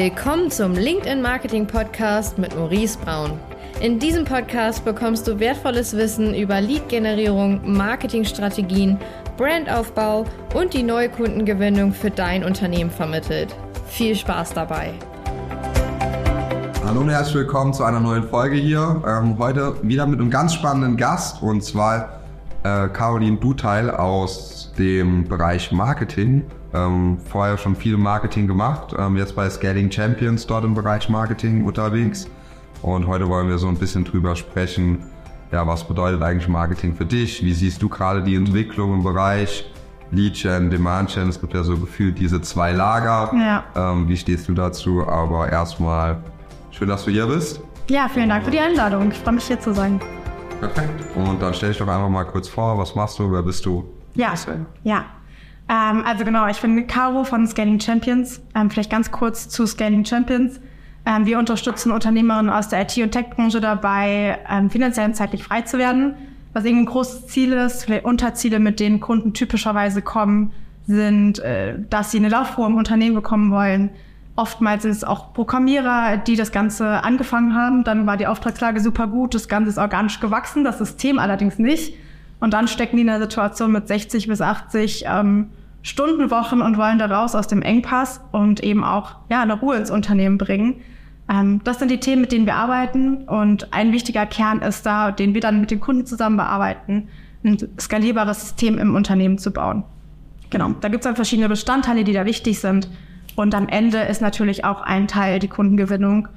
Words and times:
Willkommen 0.00 0.48
zum 0.48 0.74
LinkedIn 0.74 1.20
Marketing 1.20 1.66
Podcast 1.66 2.38
mit 2.38 2.54
Maurice 2.54 2.96
Braun. 3.04 3.32
In 3.80 3.98
diesem 3.98 4.24
Podcast 4.24 4.84
bekommst 4.84 5.26
du 5.26 5.40
wertvolles 5.40 5.96
Wissen 5.96 6.36
über 6.36 6.60
Lead-Generierung, 6.60 7.60
Marketingstrategien, 7.64 8.96
Brandaufbau 9.36 10.24
und 10.54 10.72
die 10.72 10.84
neue 10.84 11.08
Kundengewinnung 11.08 11.92
für 11.92 12.12
dein 12.12 12.44
Unternehmen 12.44 12.92
vermittelt. 12.92 13.56
Viel 13.88 14.14
Spaß 14.14 14.54
dabei! 14.54 14.94
Hallo 16.86 17.00
und 17.00 17.10
herzlich 17.10 17.34
willkommen 17.34 17.74
zu 17.74 17.82
einer 17.82 17.98
neuen 17.98 18.22
Folge 18.22 18.54
hier. 18.54 19.02
Ähm, 19.04 19.36
heute 19.36 19.74
wieder 19.82 20.06
mit 20.06 20.20
einem 20.20 20.30
ganz 20.30 20.54
spannenden 20.54 20.96
Gast 20.96 21.42
und 21.42 21.64
zwar 21.64 22.20
äh, 22.62 22.86
Caroline 22.86 23.38
Duteil 23.38 23.90
aus 23.90 24.72
dem 24.78 25.24
Bereich 25.26 25.72
Marketing. 25.72 26.44
Ähm, 26.74 27.18
vorher 27.30 27.56
schon 27.56 27.74
viel 27.74 27.96
Marketing 27.96 28.46
gemacht, 28.46 28.94
ähm, 28.98 29.16
jetzt 29.16 29.34
bei 29.34 29.48
Scaling 29.48 29.90
Champions 29.90 30.46
dort 30.46 30.64
im 30.64 30.74
Bereich 30.74 31.08
Marketing 31.08 31.64
unterwegs. 31.64 32.28
Und 32.82 33.06
heute 33.06 33.28
wollen 33.28 33.48
wir 33.48 33.58
so 33.58 33.68
ein 33.68 33.76
bisschen 33.76 34.04
drüber 34.04 34.36
sprechen, 34.36 35.02
ja, 35.50 35.66
was 35.66 35.82
bedeutet 35.84 36.22
eigentlich 36.22 36.46
Marketing 36.46 36.94
für 36.94 37.06
dich? 37.06 37.42
Wie 37.42 37.54
siehst 37.54 37.80
du 37.80 37.88
gerade 37.88 38.22
die 38.22 38.34
Entwicklung 38.34 38.94
im 38.94 39.02
Bereich 39.02 39.64
Lead 40.10 40.34
Gen, 40.34 40.68
Demand 40.68 41.14
Gen? 41.14 41.30
Es 41.30 41.40
gibt 41.40 41.54
ja 41.54 41.62
so 41.62 41.78
gefühlt 41.78 42.18
diese 42.18 42.42
zwei 42.42 42.72
Lager. 42.72 43.32
Ja. 43.34 43.64
Ähm, 43.74 44.08
wie 44.08 44.16
stehst 44.16 44.46
du 44.48 44.52
dazu? 44.52 45.08
Aber 45.08 45.50
erstmal 45.50 46.22
Schön, 46.78 46.88
dass 46.88 47.04
du 47.04 47.10
hier 47.10 47.26
bist. 47.26 47.60
Ja, 47.90 48.08
vielen 48.08 48.28
Dank 48.28 48.44
für 48.44 48.52
die 48.52 48.60
Einladung. 48.60 49.10
Ich 49.10 49.18
freue 49.18 49.34
mich 49.34 49.44
hier 49.48 49.58
zu 49.58 49.74
sein. 49.74 50.00
Perfekt. 50.60 51.16
Und 51.16 51.42
dann 51.42 51.52
stell 51.52 51.70
dich 51.70 51.78
doch 51.78 51.88
einfach 51.88 52.08
mal 52.08 52.22
kurz 52.22 52.48
vor, 52.48 52.78
was 52.78 52.94
machst 52.94 53.18
du, 53.18 53.32
wer 53.32 53.42
bist 53.42 53.66
du? 53.66 53.84
Ja, 54.14 54.32
ja. 54.84 55.04
Ähm, 55.68 56.02
also 56.04 56.24
genau, 56.24 56.46
ich 56.48 56.60
bin 56.60 56.86
Caro 56.86 57.24
von 57.24 57.46
Scaling 57.46 57.80
Champions. 57.80 58.40
Ähm, 58.54 58.70
vielleicht 58.70 58.90
ganz 58.90 59.10
kurz 59.10 59.48
zu 59.48 59.66
Scaling 59.66 60.04
Champions. 60.04 60.60
Ähm, 61.06 61.26
wir 61.26 61.38
unterstützen 61.38 61.92
Unternehmerinnen 61.92 62.50
aus 62.50 62.68
der 62.68 62.82
IT- 62.82 63.02
und 63.02 63.12
Tech-Branche 63.12 63.60
dabei, 63.60 64.38
ähm, 64.50 64.70
finanziell 64.70 65.06
und 65.06 65.14
zeitlich 65.14 65.44
frei 65.44 65.62
zu 65.62 65.78
werden. 65.78 66.14
Was 66.52 66.64
irgendwie 66.64 66.84
ein 66.84 66.92
großes 66.92 67.26
Ziel 67.28 67.52
ist, 67.52 67.84
vielleicht 67.84 68.04
Unterziele, 68.04 68.58
mit 68.58 68.80
denen 68.80 69.00
Kunden 69.00 69.34
typischerweise 69.34 70.02
kommen, 70.02 70.52
sind, 70.86 71.38
äh, 71.40 71.74
dass 71.90 72.10
sie 72.10 72.18
eine 72.18 72.30
Laufruhe 72.30 72.66
im 72.66 72.76
Unternehmen 72.76 73.14
bekommen 73.14 73.50
wollen, 73.50 73.90
Oftmals 74.38 74.82
sind 74.84 74.92
es 74.92 75.02
auch 75.02 75.34
Programmierer, 75.34 76.16
die 76.16 76.36
das 76.36 76.52
Ganze 76.52 77.02
angefangen 77.02 77.56
haben. 77.56 77.82
Dann 77.82 78.06
war 78.06 78.16
die 78.16 78.28
Auftragslage 78.28 78.78
super 78.78 79.08
gut, 79.08 79.34
das 79.34 79.48
Ganze 79.48 79.70
ist 79.70 79.78
organisch 79.78 80.20
gewachsen, 80.20 80.62
das 80.62 80.78
System 80.78 81.18
allerdings 81.18 81.58
nicht. 81.58 81.94
Und 82.40 82.52
dann 82.52 82.68
stecken 82.68 82.96
die 82.96 83.02
in 83.02 83.08
einer 83.08 83.20
Situation 83.20 83.72
mit 83.72 83.88
60 83.88 84.28
bis 84.28 84.40
80 84.40 85.04
ähm, 85.06 85.50
Stundenwochen 85.82 86.62
und 86.62 86.76
wollen 86.78 86.98
da 86.98 87.06
raus 87.06 87.34
aus 87.34 87.48
dem 87.48 87.62
Engpass 87.62 88.20
und 88.32 88.62
eben 88.62 88.84
auch 88.84 89.16
ja, 89.28 89.42
eine 89.42 89.58
Ruhe 89.58 89.76
ins 89.76 89.90
Unternehmen 89.90 90.38
bringen. 90.38 90.80
Ähm, 91.28 91.60
das 91.64 91.78
sind 91.78 91.90
die 91.90 92.00
Themen, 92.00 92.22
mit 92.22 92.32
denen 92.32 92.46
wir 92.46 92.54
arbeiten. 92.54 93.28
Und 93.28 93.72
ein 93.72 93.92
wichtiger 93.92 94.26
Kern 94.26 94.60
ist 94.60 94.86
da, 94.86 95.10
den 95.10 95.34
wir 95.34 95.40
dann 95.40 95.60
mit 95.60 95.70
den 95.70 95.80
Kunden 95.80 96.06
zusammen 96.06 96.36
bearbeiten, 96.36 97.08
ein 97.44 97.58
skalierbares 97.78 98.40
System 98.40 98.78
im 98.78 98.94
Unternehmen 98.94 99.38
zu 99.38 99.52
bauen. 99.52 99.84
Genau, 100.50 100.70
da 100.80 100.88
gibt 100.88 101.02
es 101.02 101.04
dann 101.04 101.16
verschiedene 101.16 101.48
Bestandteile, 101.48 102.04
die 102.04 102.12
da 102.12 102.24
wichtig 102.24 102.58
sind. 102.58 102.88
Und 103.36 103.54
am 103.54 103.68
Ende 103.68 103.98
ist 103.98 104.20
natürlich 104.20 104.64
auch 104.64 104.80
ein 104.80 105.06
Teil 105.06 105.38
die 105.38 105.48
Kundengewinnung 105.48 106.28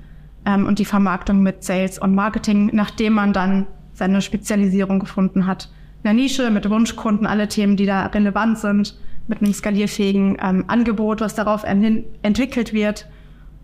ähm, 0.46 0.68
und 0.68 0.80
die 0.80 0.86
Vermarktung 0.86 1.42
mit 1.42 1.64
Sales 1.64 1.98
und 1.98 2.14
Marketing, 2.14 2.70
nachdem 2.74 3.14
man 3.14 3.34
dann 3.34 3.68
seine 3.94 4.22
Spezialisierung 4.22 5.00
gefunden 5.00 5.48
hat. 5.48 5.70
In 6.04 6.04
der 6.04 6.14
Nische 6.14 6.50
mit 6.50 6.68
Wunschkunden, 6.68 7.28
alle 7.28 7.48
Themen, 7.48 7.78
die 7.78 7.86
da 7.86 8.08
relevant 8.08 8.58
sind, 8.58 8.98
mit 9.28 9.42
einem 9.42 9.54
skalierfähigen 9.54 10.38
ähm, 10.42 10.66
Angebot, 10.68 11.22
was 11.22 11.36
darauf 11.36 11.64
entwickelt 11.64 12.74
wird. 12.74 13.08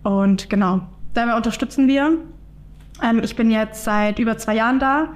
Und 0.03 0.47
genau, 0.47 0.81
dabei 1.15 1.35
unterstützen 1.35 1.87
wir. 1.87 2.19
Ähm, 3.01 3.21
ich 3.23 3.35
bin 3.35 3.49
jetzt 3.49 3.83
seit 3.83 4.19
über 4.19 4.37
zwei 4.37 4.55
Jahren 4.55 4.79
da. 4.79 5.09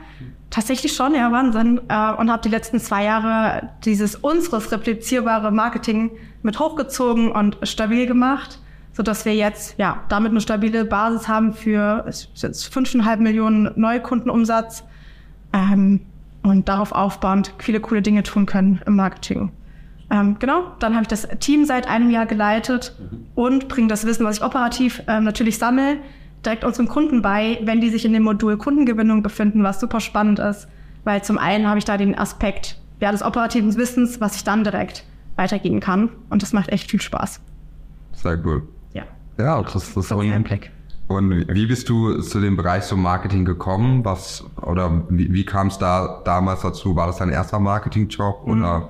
Tatsächlich 0.49 0.93
schon, 0.93 1.13
ja, 1.13 1.31
Wahnsinn. 1.31 1.79
Äh, 1.89 2.13
und 2.13 2.31
habe 2.31 2.41
die 2.43 2.49
letzten 2.49 2.79
zwei 2.79 3.03
Jahre 3.03 3.69
dieses 3.85 4.15
unseres 4.15 4.71
replizierbare 4.71 5.51
Marketing 5.51 6.09
mit 6.41 6.59
hochgezogen 6.59 7.31
und 7.31 7.57
stabil 7.63 8.07
gemacht, 8.07 8.59
so 8.93 9.03
dass 9.03 9.25
wir 9.25 9.35
jetzt 9.35 9.77
ja 9.77 10.03
damit 10.09 10.31
eine 10.31 10.41
stabile 10.41 10.85
Basis 10.85 11.27
haben 11.27 11.53
für 11.53 12.03
fünfeinhalb 12.71 13.19
Millionen 13.19 13.71
Neukundenumsatz 13.75 14.83
ähm, 15.53 16.01
und 16.43 16.67
darauf 16.67 16.91
aufbauend 16.91 17.53
viele 17.57 17.79
coole 17.79 18.01
Dinge 18.01 18.23
tun 18.23 18.45
können 18.45 18.81
im 18.85 18.95
Marketing. 18.95 19.51
Ähm, 20.09 20.35
genau, 20.39 20.73
dann 20.79 20.93
habe 20.93 21.03
ich 21.03 21.07
das 21.07 21.27
Team 21.39 21.65
seit 21.65 21.87
einem 21.87 22.09
Jahr 22.09 22.25
geleitet 22.25 22.95
mhm. 22.99 23.27
und 23.35 23.67
bringe 23.69 23.87
das 23.87 24.05
Wissen, 24.05 24.25
was 24.25 24.37
ich 24.37 24.43
operativ 24.43 25.01
ähm, 25.07 25.23
natürlich 25.23 25.57
sammle, 25.57 25.99
direkt 26.45 26.65
unseren 26.65 26.87
Kunden 26.87 27.21
bei, 27.21 27.59
wenn 27.63 27.79
die 27.79 27.89
sich 27.89 28.03
in 28.03 28.11
dem 28.11 28.23
Modul 28.23 28.57
Kundengewinnung 28.57 29.23
befinden, 29.23 29.63
was 29.63 29.79
super 29.79 30.01
spannend 30.01 30.39
ist, 30.39 30.67
weil 31.05 31.23
zum 31.23 31.37
einen 31.37 31.67
habe 31.67 31.79
ich 31.79 31.85
da 31.85 31.95
den 31.95 32.17
Aspekt 32.17 32.77
ja, 32.99 33.11
des 33.11 33.23
operativen 33.23 33.75
Wissens, 33.77 34.19
was 34.19 34.35
ich 34.35 34.43
dann 34.43 34.63
direkt 34.63 35.05
weitergeben 35.37 35.79
kann 35.79 36.09
und 36.29 36.41
das 36.41 36.51
macht 36.51 36.69
echt 36.69 36.91
viel 36.91 37.01
Spaß. 37.01 37.39
Sehr 38.13 38.37
cool. 38.45 38.67
Ja. 38.93 39.03
Ja, 39.39 39.61
das, 39.61 39.73
das 39.73 39.95
ist 39.95 40.09
so 40.09 40.19
ein 40.19 40.43
Blick. 40.43 40.71
Und 41.15 41.47
wie 41.53 41.65
bist 41.65 41.89
du 41.89 42.21
zu 42.21 42.39
dem 42.39 42.57
Bereich 42.57 42.83
so 42.83 42.97
Marketing 42.97 43.45
gekommen? 43.45 44.03
Was 44.05 44.45
oder 44.61 45.03
wie, 45.09 45.33
wie 45.33 45.45
kam 45.45 45.67
es 45.67 45.77
da 45.77 46.21
damals 46.25 46.61
dazu? 46.61 46.95
War 46.95 47.07
das 47.07 47.17
dein 47.17 47.29
erster 47.29 47.59
Marketingjob 47.59 48.47
mhm. 48.47 48.53
oder? 48.53 48.89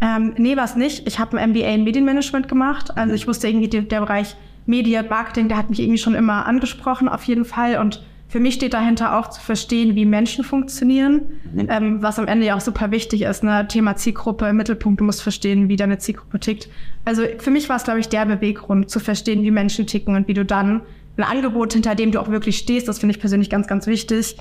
Ähm, 0.00 0.34
nee, 0.36 0.56
war 0.56 0.64
es 0.64 0.74
nicht. 0.74 1.06
Ich 1.06 1.18
habe 1.18 1.38
ein 1.38 1.50
MBA 1.50 1.74
in 1.74 1.84
Medienmanagement 1.84 2.48
gemacht. 2.48 2.96
Also 2.96 3.14
ich 3.14 3.28
wusste 3.28 3.48
irgendwie, 3.48 3.68
der, 3.68 3.82
der 3.82 4.00
Bereich 4.00 4.36
Medien, 4.66 5.06
Marketing, 5.08 5.48
der 5.48 5.56
hat 5.56 5.70
mich 5.70 5.80
irgendwie 5.80 5.98
schon 5.98 6.14
immer 6.14 6.46
angesprochen, 6.46 7.08
auf 7.08 7.24
jeden 7.24 7.44
Fall. 7.44 7.78
Und 7.78 8.02
für 8.32 8.40
mich 8.40 8.54
steht 8.54 8.72
dahinter 8.72 9.18
auch 9.18 9.28
zu 9.28 9.42
verstehen, 9.42 9.94
wie 9.94 10.06
Menschen 10.06 10.42
funktionieren, 10.42 11.20
mhm. 11.52 11.66
ähm, 11.68 12.02
was 12.02 12.18
am 12.18 12.26
Ende 12.26 12.46
ja 12.46 12.56
auch 12.56 12.62
super 12.62 12.90
wichtig 12.90 13.22
ist. 13.22 13.44
Ne? 13.44 13.68
Thema 13.68 13.94
Zielgruppe 13.96 14.46
im 14.46 14.56
Mittelpunkt, 14.56 15.00
du 15.00 15.04
musst 15.04 15.22
verstehen, 15.22 15.68
wie 15.68 15.76
deine 15.76 15.98
Zielgruppe 15.98 16.40
tickt. 16.40 16.68
Also 17.04 17.24
für 17.38 17.50
mich 17.50 17.68
war 17.68 17.76
es, 17.76 17.84
glaube 17.84 18.00
ich, 18.00 18.08
der 18.08 18.24
Beweggrund, 18.24 18.88
zu 18.88 19.00
verstehen, 19.00 19.42
wie 19.42 19.50
Menschen 19.50 19.86
ticken 19.86 20.16
und 20.16 20.28
wie 20.28 20.34
du 20.34 20.46
dann 20.46 20.80
ein 21.16 21.24
Angebot, 21.24 21.72
hinter 21.72 21.94
dem 21.94 22.12
du 22.12 22.20
auch 22.20 22.28
wirklich 22.28 22.58
stehst, 22.58 22.88
das 22.88 22.98
finde 22.98 23.14
ich 23.14 23.20
persönlich 23.20 23.50
ganz, 23.50 23.66
ganz 23.66 23.86
wichtig, 23.86 24.36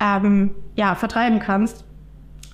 ähm, 0.00 0.50
ja, 0.74 0.94
vertreiben 0.94 1.38
kannst. 1.38 1.84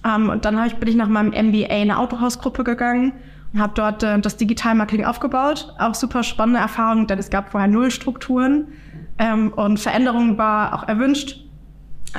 Ähm, 0.05 0.29
und 0.29 0.45
dann 0.45 0.65
ich, 0.67 0.77
bin 0.77 0.89
ich 0.89 0.97
nach 0.97 1.09
meinem 1.09 1.31
MBA 1.31 1.67
in 1.67 1.91
eine 1.91 1.99
Autohausgruppe 1.99 2.65
gegangen 2.65 3.13
habe 3.59 3.73
dort 3.75 4.03
äh, 4.03 4.19
das 4.19 4.37
Digitalmarketing 4.37 5.05
aufgebaut. 5.05 5.75
Auch 5.79 5.95
super 5.95 6.23
spannende 6.23 6.61
Erfahrung, 6.61 7.07
denn 7.07 7.19
es 7.19 7.31
gab 7.31 7.51
vorher 7.51 7.69
null 7.69 7.91
Strukturen 7.91 8.69
ähm, 9.19 9.53
und 9.53 9.79
Veränderung 9.79 10.39
war 10.39 10.75
auch 10.75 10.89
erwünscht. 10.89 11.45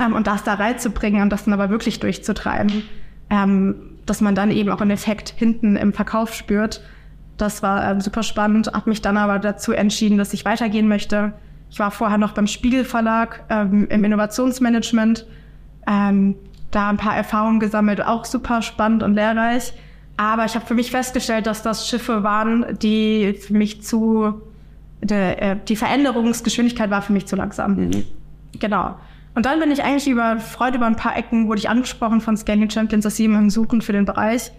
Ähm, 0.00 0.12
und 0.12 0.26
das 0.26 0.44
da 0.44 0.54
reinzubringen 0.54 1.22
und 1.22 1.30
das 1.30 1.44
dann 1.44 1.54
aber 1.54 1.70
wirklich 1.70 2.00
durchzutreiben, 2.00 2.82
ähm, 3.30 3.76
dass 4.06 4.20
man 4.20 4.34
dann 4.34 4.50
eben 4.50 4.70
auch 4.70 4.80
einen 4.80 4.90
Effekt 4.90 5.30
hinten 5.30 5.76
im 5.76 5.92
Verkauf 5.92 6.34
spürt. 6.34 6.82
Das 7.36 7.62
war 7.62 7.90
ähm, 7.90 8.00
super 8.00 8.22
spannend, 8.22 8.72
habe 8.72 8.90
mich 8.90 9.02
dann 9.02 9.16
aber 9.16 9.38
dazu 9.38 9.72
entschieden, 9.72 10.18
dass 10.18 10.32
ich 10.32 10.44
weitergehen 10.44 10.88
möchte. 10.88 11.32
Ich 11.74 11.80
war 11.80 11.90
vorher 11.90 12.18
noch 12.18 12.30
beim 12.30 12.46
Spiegel 12.46 12.84
Verlag 12.84 13.42
ähm, 13.50 13.88
im 13.88 14.04
Innovationsmanagement, 14.04 15.26
ähm, 15.88 16.36
da 16.70 16.88
ein 16.88 16.98
paar 16.98 17.16
Erfahrungen 17.16 17.58
gesammelt, 17.58 18.00
auch 18.00 18.24
super 18.26 18.62
spannend 18.62 19.02
und 19.02 19.14
lehrreich. 19.14 19.72
Aber 20.16 20.44
ich 20.44 20.54
habe 20.54 20.64
für 20.64 20.74
mich 20.74 20.92
festgestellt, 20.92 21.48
dass 21.48 21.62
das 21.62 21.88
Schiffe 21.88 22.22
waren, 22.22 22.78
die 22.80 23.36
für 23.44 23.54
mich 23.54 23.82
zu, 23.82 24.40
de, 25.00 25.34
äh, 25.34 25.56
die 25.66 25.74
Veränderungsgeschwindigkeit 25.74 26.90
war 26.90 27.02
für 27.02 27.12
mich 27.12 27.26
zu 27.26 27.34
langsam. 27.34 27.74
Mhm. 27.74 28.04
Genau. 28.60 28.94
Und 29.34 29.44
dann 29.44 29.58
bin 29.58 29.72
ich 29.72 29.82
eigentlich 29.82 30.06
über 30.06 30.38
Freude 30.38 30.76
über 30.76 30.86
ein 30.86 30.94
paar 30.94 31.16
Ecken, 31.16 31.48
wurde 31.48 31.58
ich 31.58 31.68
angesprochen 31.68 32.20
von 32.20 32.36
Scanning 32.36 32.70
Champions, 32.70 33.02
dass 33.02 33.16
sie 33.16 33.24
jemanden 33.24 33.50
suchen 33.50 33.82
für 33.82 33.92
den 33.92 34.04
Bereich. 34.04 34.52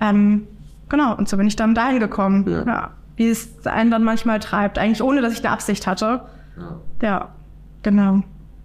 Ähm, 0.00 0.46
genau, 0.88 1.14
und 1.14 1.28
so 1.28 1.36
bin 1.36 1.46
ich 1.46 1.56
dann 1.56 1.74
dahin 1.74 2.00
gekommen. 2.00 2.50
Ja. 2.50 2.64
ja. 2.64 2.90
Wie 3.16 3.28
es 3.28 3.66
einen 3.66 3.90
dann 3.90 4.02
manchmal 4.02 4.40
treibt, 4.40 4.78
eigentlich 4.78 5.02
ohne, 5.02 5.20
dass 5.20 5.34
ich 5.34 5.40
eine 5.40 5.50
Absicht 5.50 5.86
hatte. 5.86 6.22
Ja, 6.56 6.80
ja 7.02 7.28
genau. 7.82 8.22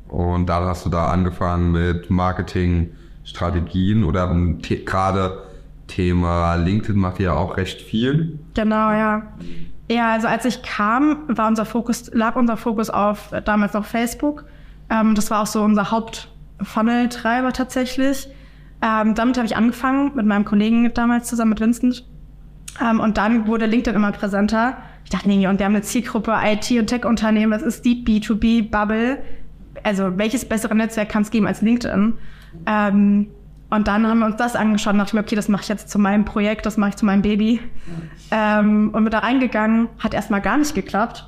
Und 0.07 0.47
da 0.47 0.65
hast 0.65 0.85
du 0.85 0.89
da 0.89 1.09
angefangen 1.11 1.71
mit 1.71 2.09
Marketingstrategien 2.09 4.03
oder 4.03 4.35
gerade 4.57 5.43
Thema 5.87 6.55
LinkedIn 6.55 6.97
macht 6.99 7.19
ja 7.19 7.33
auch 7.33 7.57
recht 7.57 7.81
viel. 7.81 8.39
Genau, 8.53 8.91
ja. 8.91 9.23
Ja, 9.89 10.13
also 10.13 10.27
als 10.27 10.45
ich 10.45 10.61
kam, 10.61 11.23
war 11.27 11.47
unser 11.47 11.65
Fokus, 11.65 12.11
lag 12.13 12.35
unser 12.35 12.57
Fokus 12.57 12.89
auf 12.89 13.31
damals 13.43 13.75
auf 13.75 13.87
Facebook. 13.87 14.45
Ähm, 14.89 15.15
das 15.15 15.31
war 15.31 15.41
auch 15.41 15.47
so 15.47 15.63
unser 15.63 15.91
Hauptfunnel-Treiber 15.91 17.53
tatsächlich. 17.53 18.27
Ähm, 18.81 19.15
damit 19.15 19.37
habe 19.37 19.47
ich 19.47 19.57
angefangen 19.57 20.11
mit 20.15 20.25
meinem 20.25 20.45
Kollegen 20.45 20.93
damals 20.93 21.27
zusammen 21.27 21.49
mit 21.49 21.59
Vincent. 21.59 22.05
Ähm, 22.79 22.99
und 22.99 23.17
dann 23.17 23.47
wurde 23.47 23.65
LinkedIn 23.65 23.95
immer 23.95 24.11
präsenter. 24.11 24.77
Ich 25.09 25.17
dachte, 25.17 25.27
nee, 25.27 25.47
und 25.47 25.57
wir 25.57 25.65
haben 25.65 25.73
eine 25.73 25.81
Zielgruppe 25.81 26.31
IT- 26.43 26.69
und 26.79 26.85
Tech-Unternehmen, 26.85 27.51
das 27.51 27.63
ist 27.63 27.83
die 27.83 28.05
B2B-Bubble. 28.05 29.17
Also 29.81 30.19
welches 30.19 30.47
bessere 30.47 30.75
Netzwerk 30.75 31.09
kann 31.09 31.23
es 31.23 31.31
geben 31.31 31.47
als 31.47 31.63
LinkedIn? 31.63 32.13
Ähm, 32.67 33.27
und 33.71 33.87
dann 33.87 34.05
haben 34.05 34.19
wir 34.19 34.27
uns 34.27 34.35
das 34.35 34.55
angeschaut 34.55 34.93
und 34.93 34.99
dachte 34.99 35.15
mir, 35.15 35.23
okay, 35.23 35.35
das 35.35 35.49
mache 35.49 35.63
ich 35.63 35.67
jetzt 35.67 35.89
zu 35.89 35.97
meinem 35.97 36.25
Projekt, 36.25 36.67
das 36.67 36.77
mache 36.77 36.91
ich 36.91 36.95
zu 36.95 37.07
meinem 37.07 37.23
Baby. 37.23 37.59
Ähm, 38.29 38.91
und 38.93 39.03
mit 39.03 39.11
da 39.11 39.19
reingegangen, 39.19 39.89
hat 39.97 40.13
erstmal 40.13 40.41
gar 40.41 40.59
nicht 40.59 40.75
geklappt. 40.75 41.27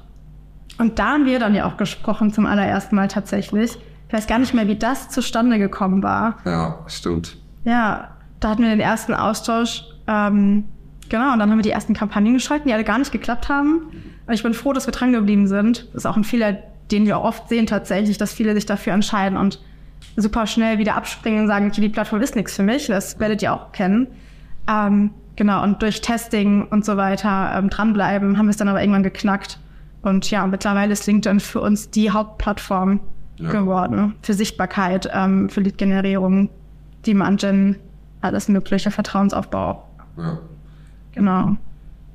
Und 0.77 0.99
da 0.99 1.13
haben 1.13 1.25
wir 1.25 1.39
dann 1.39 1.55
ja 1.55 1.65
auch 1.65 1.77
gesprochen 1.77 2.31
zum 2.31 2.45
allerersten 2.45 2.95
Mal 2.95 3.07
tatsächlich. 3.07 3.79
Ich 4.09 4.13
weiß 4.13 4.27
gar 4.27 4.37
nicht 4.37 4.53
mehr, 4.53 4.67
wie 4.67 4.75
das 4.75 5.09
zustande 5.09 5.57
gekommen 5.57 6.03
war. 6.03 6.37
Ja, 6.45 6.83
stimmt. 6.85 7.35
Ja, 7.63 8.09
da 8.39 8.49
hatten 8.51 8.61
wir 8.61 8.69
den 8.69 8.79
ersten 8.79 9.15
Austausch. 9.15 9.85
Ähm, 10.05 10.65
genau, 11.11 11.33
und 11.33 11.39
dann 11.39 11.51
haben 11.51 11.59
wir 11.59 11.63
die 11.63 11.71
ersten 11.71 11.93
Kampagnen 11.93 12.33
geschalten, 12.33 12.67
die 12.67 12.73
alle 12.73 12.83
gar 12.83 12.97
nicht 12.97 13.11
geklappt 13.11 13.49
haben. 13.49 13.91
Und 14.25 14.33
ich 14.33 14.41
bin 14.41 14.55
froh, 14.55 14.73
dass 14.73 14.87
wir 14.87 14.93
dran 14.93 15.11
geblieben 15.11 15.45
sind. 15.45 15.87
Das 15.93 16.03
ist 16.03 16.05
auch 16.07 16.17
ein 16.17 16.23
Fehler, 16.23 16.57
den 16.89 17.05
wir 17.05 17.21
oft 17.21 17.49
sehen 17.49 17.67
tatsächlich, 17.67 18.17
dass 18.17 18.33
viele 18.33 18.55
sich 18.55 18.65
dafür 18.65 18.93
entscheiden 18.93 19.37
und 19.37 19.59
super 20.15 20.47
schnell 20.47 20.77
wieder 20.77 20.95
abspringen 20.95 21.41
und 21.41 21.47
sagen, 21.47 21.67
okay, 21.67 21.81
die 21.81 21.89
Plattform 21.89 22.21
ist 22.21 22.35
nichts 22.35 22.55
für 22.55 22.63
mich. 22.63 22.87
Das 22.87 23.19
werdet 23.19 23.41
ihr 23.41 23.53
auch 23.53 23.71
kennen. 23.71 24.07
Ähm, 24.69 25.11
genau, 25.35 25.63
und 25.63 25.81
durch 25.81 26.01
Testing 26.01 26.65
und 26.67 26.85
so 26.85 26.97
weiter 26.97 27.53
ähm, 27.55 27.69
dranbleiben, 27.69 28.37
haben 28.37 28.45
wir 28.45 28.51
es 28.51 28.57
dann 28.57 28.69
aber 28.69 28.81
irgendwann 28.81 29.03
geknackt. 29.03 29.59
Und 30.01 30.31
ja, 30.31 30.47
mittlerweile 30.47 30.93
ist 30.93 31.05
LinkedIn 31.05 31.39
für 31.39 31.61
uns 31.61 31.91
die 31.91 32.09
Hauptplattform 32.09 33.01
ja. 33.37 33.51
geworden. 33.51 34.15
Für 34.21 34.33
Sichtbarkeit, 34.33 35.09
ähm, 35.13 35.49
für 35.49 35.61
Lead-Generierung, 35.61 36.49
Demand-Gen, 37.05 37.75
alles 38.21 38.47
mögliche, 38.47 38.91
Vertrauensaufbau. 38.91 39.83
Ja. 40.17 40.39
Genau. 41.13 41.57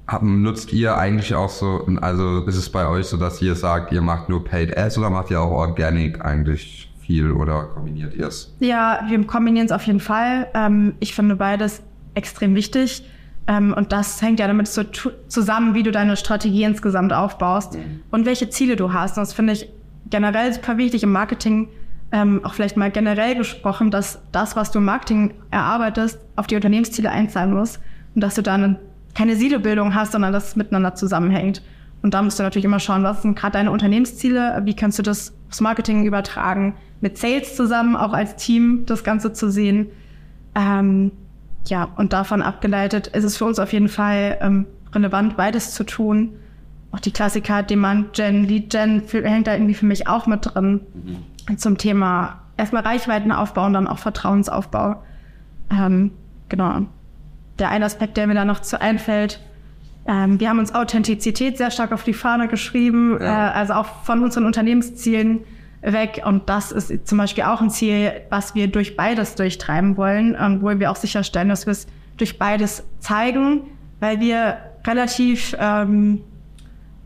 Haben, 0.07 0.43
nutzt 0.43 0.73
ihr 0.73 0.97
eigentlich 0.97 1.35
auch 1.35 1.49
so, 1.49 1.87
also 2.01 2.45
ist 2.45 2.57
es 2.57 2.71
bei 2.71 2.87
euch 2.87 3.07
so, 3.07 3.17
dass 3.17 3.43
ihr 3.43 3.57
sagt, 3.57 3.93
ihr 3.93 4.03
macht 4.03 4.29
nur 4.29 4.45
Paid 4.45 4.77
Ads 4.77 4.99
oder 4.99 5.11
macht 5.11 5.31
ihr 5.31 5.41
auch 5.41 5.51
Organic 5.51 6.25
eigentlich 6.25 6.93
viel 7.01 7.33
oder 7.33 7.65
kombiniert 7.65 8.15
ihr 8.15 8.29
es? 8.29 8.55
Ja, 8.61 9.01
wir 9.09 9.25
kombinieren 9.27 9.67
es 9.67 9.73
auf 9.73 9.83
jeden 9.83 10.01
Fall. 10.01 10.47
Ähm, 10.55 10.95
ich 11.01 11.15
finde 11.15 11.37
beides 11.37 11.83
extrem 12.15 12.55
wichtig. 12.55 13.05
Ähm, 13.49 13.73
und 13.75 13.93
das 13.93 14.23
hängt 14.23 14.41
ja 14.41 14.47
damit 14.47 14.69
so 14.69 14.83
zusammen, 15.29 15.75
wie 15.75 15.83
du 15.83 15.93
deine 15.93 16.17
Strategie 16.17 16.65
insgesamt 16.65 17.13
aufbaust 17.13 17.75
mhm. 17.75 18.03
und 18.11 18.27
welche 18.27 18.49
Ziele 18.49 18.77
du 18.77 18.93
hast. 18.93 19.17
Und 19.17 19.23
das 19.23 19.33
finde 19.33 19.55
ich 19.55 19.69
generell 20.11 20.53
super 20.53 20.79
wichtig 20.79 21.03
im 21.03 21.13
Marketing, 21.13 21.69
ähm, 22.13 22.45
auch 22.45 22.55
vielleicht 22.55 22.77
mal 22.77 22.91
generell 22.91 23.37
gesprochen, 23.37 23.91
dass 23.91 24.21
das, 24.33 24.57
was 24.57 24.71
du 24.71 24.79
im 24.79 24.85
Marketing 24.85 25.35
erarbeitest, 25.51 26.19
auf 26.37 26.47
die 26.47 26.57
Unternehmensziele 26.57 27.11
einzahlen 27.11 27.53
muss 27.53 27.81
und 28.17 28.23
dass 28.23 28.35
du 28.35 28.43
dann 28.43 28.79
keine 29.15 29.37
Silobildung 29.37 29.95
hast, 29.95 30.13
sondern 30.13 30.33
dass 30.33 30.49
es 30.49 30.57
miteinander 30.57 30.95
zusammenhängt. 30.95 31.63
Und 32.03 32.15
da 32.15 32.23
musst 32.23 32.39
du 32.39 32.43
natürlich 32.43 32.65
immer 32.65 32.81
schauen, 32.81 33.05
was 33.05 33.23
sind 33.23 33.37
gerade 33.37 33.53
deine 33.53 33.71
Unternehmensziele, 33.71 34.63
wie 34.65 34.75
kannst 34.75 34.99
du 34.99 35.03
das 35.03 35.35
aufs 35.49 35.61
Marketing 35.61 36.05
übertragen, 36.05 36.75
mit 37.01 37.19
Sales 37.19 37.55
zusammen, 37.57 37.95
auch 37.95 38.13
als 38.13 38.37
Team 38.37 38.85
das 38.87 39.05
Ganze 39.05 39.33
zu 39.33 39.51
sehen. 39.51 39.89
Ähm, 40.55 41.13
ja, 41.67 41.89
und 41.97 42.15
davon 42.15 42.43
abgeleitet 42.43 43.09
ist 43.09 43.25
es 43.25 43.37
für 43.37 43.45
uns 43.45 43.59
auf 43.59 43.73
jeden 43.73 43.89
Fall 43.89 44.39
ähm, 44.41 44.67
relevant, 44.95 45.37
beides 45.37 45.75
zu 45.75 45.85
tun. 45.85 46.33
Auch 46.93 47.01
die 47.01 47.11
Klassiker 47.11 47.63
Demand 47.63 48.15
Gen, 48.15 48.45
Lead 48.45 48.71
Gen 48.71 49.03
hängt 49.11 49.47
da 49.47 49.55
irgendwie 49.55 49.75
für 49.75 49.87
mich 49.87 50.09
auch 50.09 50.27
mit 50.27 50.55
drin 50.55 50.81
mhm. 51.49 51.59
zum 51.59 51.77
Thema 51.77 52.41
erstmal 52.57 52.83
Reichweitenaufbau 52.83 53.67
und 53.67 53.75
dann 53.75 53.87
auch 53.87 53.99
Vertrauensaufbau. 53.99 55.03
Ähm, 55.71 56.13
genau 56.49 56.87
der 57.59 57.71
eine 57.71 57.85
Aspekt, 57.85 58.17
der 58.17 58.27
mir 58.27 58.35
da 58.35 58.45
noch 58.45 58.61
zu 58.61 58.81
einfällt. 58.81 59.41
Ähm, 60.07 60.39
wir 60.39 60.49
haben 60.49 60.59
uns 60.59 60.75
Authentizität 60.75 61.59
sehr 61.59 61.71
stark 61.71 61.93
auf 61.93 62.05
die 62.05 62.15
Fahne 62.15 62.49
geschrieben, 62.49 63.19
ja. 63.21 63.49
äh, 63.49 63.53
also 63.53 63.75
auch 63.75 63.87
von 64.05 64.23
unseren 64.23 64.45
Unternehmenszielen 64.45 65.41
weg. 65.83 66.23
Und 66.25 66.49
das 66.49 66.73
ist 66.73 67.07
zum 67.07 67.19
Beispiel 67.19 67.45
auch 67.45 67.61
ein 67.61 67.71
Ziel, 67.71 68.13
was 68.31 68.55
wir 68.55 68.69
durch 68.69 68.97
beides 68.97 69.35
durchtreiben 69.35 69.97
wollen, 69.97 70.37
ähm, 70.39 70.63
wo 70.63 70.79
wir 70.79 70.91
auch 70.91 70.97
sicherstellen, 70.97 71.49
dass 71.49 71.67
wir 71.67 71.73
es 71.73 71.87
durch 72.17 72.39
beides 72.39 72.85
zeigen, 73.01 73.63
weil 74.01 74.21
wir 74.21 74.59
relativ 74.87 75.57
ähm, 75.59 76.23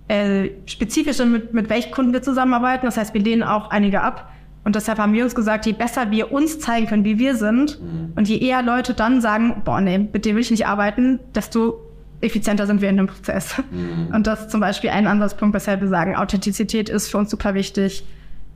äh, 0.09 0.51
spezifisch 0.67 1.17
sind, 1.17 1.33
mit, 1.33 1.55
mit 1.55 1.71
welchen 1.71 1.93
Kunden 1.93 2.13
wir 2.13 2.23
zusammenarbeiten. 2.23 2.87
Das 2.87 2.97
heißt, 2.97 3.15
wir 3.15 3.21
lehnen 3.23 3.43
auch 3.43 3.71
einige 3.71 4.03
ab. 4.03 4.31
Und 4.63 4.77
deshalb 4.77 4.99
haben 4.99 5.13
wir 5.13 5.25
uns 5.25 5.35
gesagt, 5.35 5.67
je 5.67 5.73
besser 5.73 6.11
wir 6.11 6.33
uns 6.33 6.59
zeigen 6.59 6.87
können, 6.87 7.05
wie 7.05 7.19
wir 7.19 7.35
sind, 7.35 7.81
mhm. 7.81 8.13
und 8.15 8.29
je 8.29 8.39
eher 8.39 8.63
Leute 8.63 8.95
dann 8.95 9.21
sagen, 9.21 9.63
boah, 9.65 9.81
nee, 9.81 9.99
mit 9.99 10.25
dem 10.25 10.37
will 10.37 10.43
ich 10.43 10.51
nicht 10.51 10.67
arbeiten, 10.67 11.19
desto 11.35 11.81
effizienter 12.21 12.67
sind 12.67 12.83
wir 12.83 12.91
in 12.91 12.99
dem 12.99 13.07
Prozess. 13.07 13.57
Mhm. 13.71 14.15
Und 14.15 14.27
das 14.27 14.43
ist 14.43 14.51
zum 14.51 14.61
Beispiel 14.61 14.91
ein 14.91 15.07
Ansatzpunkt, 15.07 15.55
weshalb 15.55 15.81
wir 15.81 15.89
sagen, 15.89 16.17
Authentizität 16.17 16.89
ist 16.89 17.09
für 17.09 17.19
uns 17.19 17.31
super 17.31 17.55
wichtig. 17.55 18.05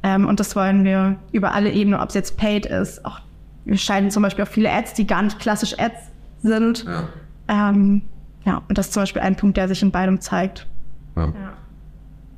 Ähm, 0.03 0.29
und 0.29 0.39
das 0.41 0.55
wollen 0.55 0.85
wir 0.85 1.17
über 1.33 1.55
alle 1.55 1.71
Ebenen, 1.71 1.99
ob 1.99 2.11
es 2.11 2.15
jetzt 2.15 2.37
paid 2.37 2.67
ist. 2.67 3.05
Auch, 3.07 3.21
wir 3.65 3.79
scheiden 3.79 4.11
zum 4.11 4.23
Beispiel 4.23 4.45
auch 4.45 4.49
viele 4.49 4.71
Ads, 4.71 4.93
die 4.95 5.07
gar 5.07 5.23
nicht 5.23 5.39
klassisch 5.39 5.79
Ads 5.79 6.11
sind. 6.43 6.85
Ja. 6.85 7.09
Ähm, 7.49 8.03
ja, 8.45 8.61
und 8.69 8.77
das 8.77 8.87
ist 8.89 8.93
zum 8.93 9.03
Beispiel 9.03 9.23
ein 9.23 9.37
Punkt, 9.37 9.57
der 9.57 9.69
sich 9.69 9.83
in 9.83 9.91
beidem 9.91 10.21
zeigt. 10.21 10.67
Ja. 11.17 11.25
ja. 11.25 11.53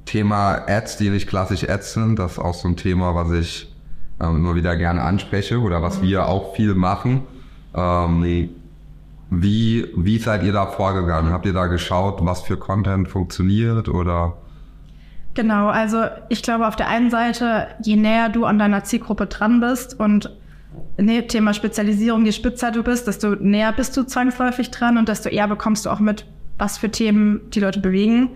Thema 0.07 0.63
Ads, 0.67 0.97
die 0.97 1.11
nicht 1.11 1.29
klassisch 1.29 1.69
Ads 1.69 1.93
sind, 1.93 2.19
das 2.19 2.33
ist 2.33 2.39
auch 2.39 2.55
so 2.55 2.69
ein 2.69 2.77
Thema, 2.77 3.15
was 3.15 3.33
ich 3.33 3.73
ähm, 4.21 4.37
immer 4.37 4.55
wieder 4.55 4.77
gerne 4.77 5.03
anspreche 5.03 5.61
oder 5.61 5.83
was 5.83 6.01
wir 6.01 6.27
auch 6.27 6.55
viel 6.55 6.75
machen. 6.75 7.23
Ähm, 7.75 8.49
wie, 9.29 9.87
wie 9.97 10.19
seid 10.19 10.45
ihr 10.45 10.53
da 10.53 10.67
vorgegangen? 10.67 11.33
Habt 11.33 11.47
ihr 11.47 11.53
da 11.53 11.67
geschaut, 11.67 12.25
was 12.25 12.43
für 12.43 12.57
Content 12.57 13.09
funktioniert 13.09 13.89
oder? 13.89 14.37
Genau, 15.35 15.69
also 15.69 16.05
ich 16.29 16.43
glaube 16.43 16.67
auf 16.67 16.77
der 16.77 16.89
einen 16.89 17.11
Seite, 17.11 17.67
je 17.83 17.97
näher 17.97 18.31
du 18.31 18.45
an 18.47 18.59
deiner 18.59 18.85
Zielgruppe 18.85 19.27
dran 19.27 19.61
bist 19.61 19.99
und 19.99 20.31
nee, 20.97 21.23
Thema 21.23 21.53
Spezialisierung, 21.53 22.25
je 22.25 22.33
spitzer 22.33 22.71
du 22.71 22.83
bist, 22.83 23.07
desto 23.07 23.35
näher 23.35 23.73
bist 23.73 23.97
du 23.97 24.05
zwangsläufig 24.05 24.71
dran 24.71 24.97
und 24.97 25.09
desto 25.09 25.29
eher 25.29 25.49
bekommst 25.49 25.85
du 25.85 25.91
auch 25.91 26.01
mit, 26.01 26.25
was 26.57 26.79
für 26.79 26.91
Themen 26.91 27.41
die 27.51 27.61
Leute 27.61 27.81
bewegen. 27.81 28.31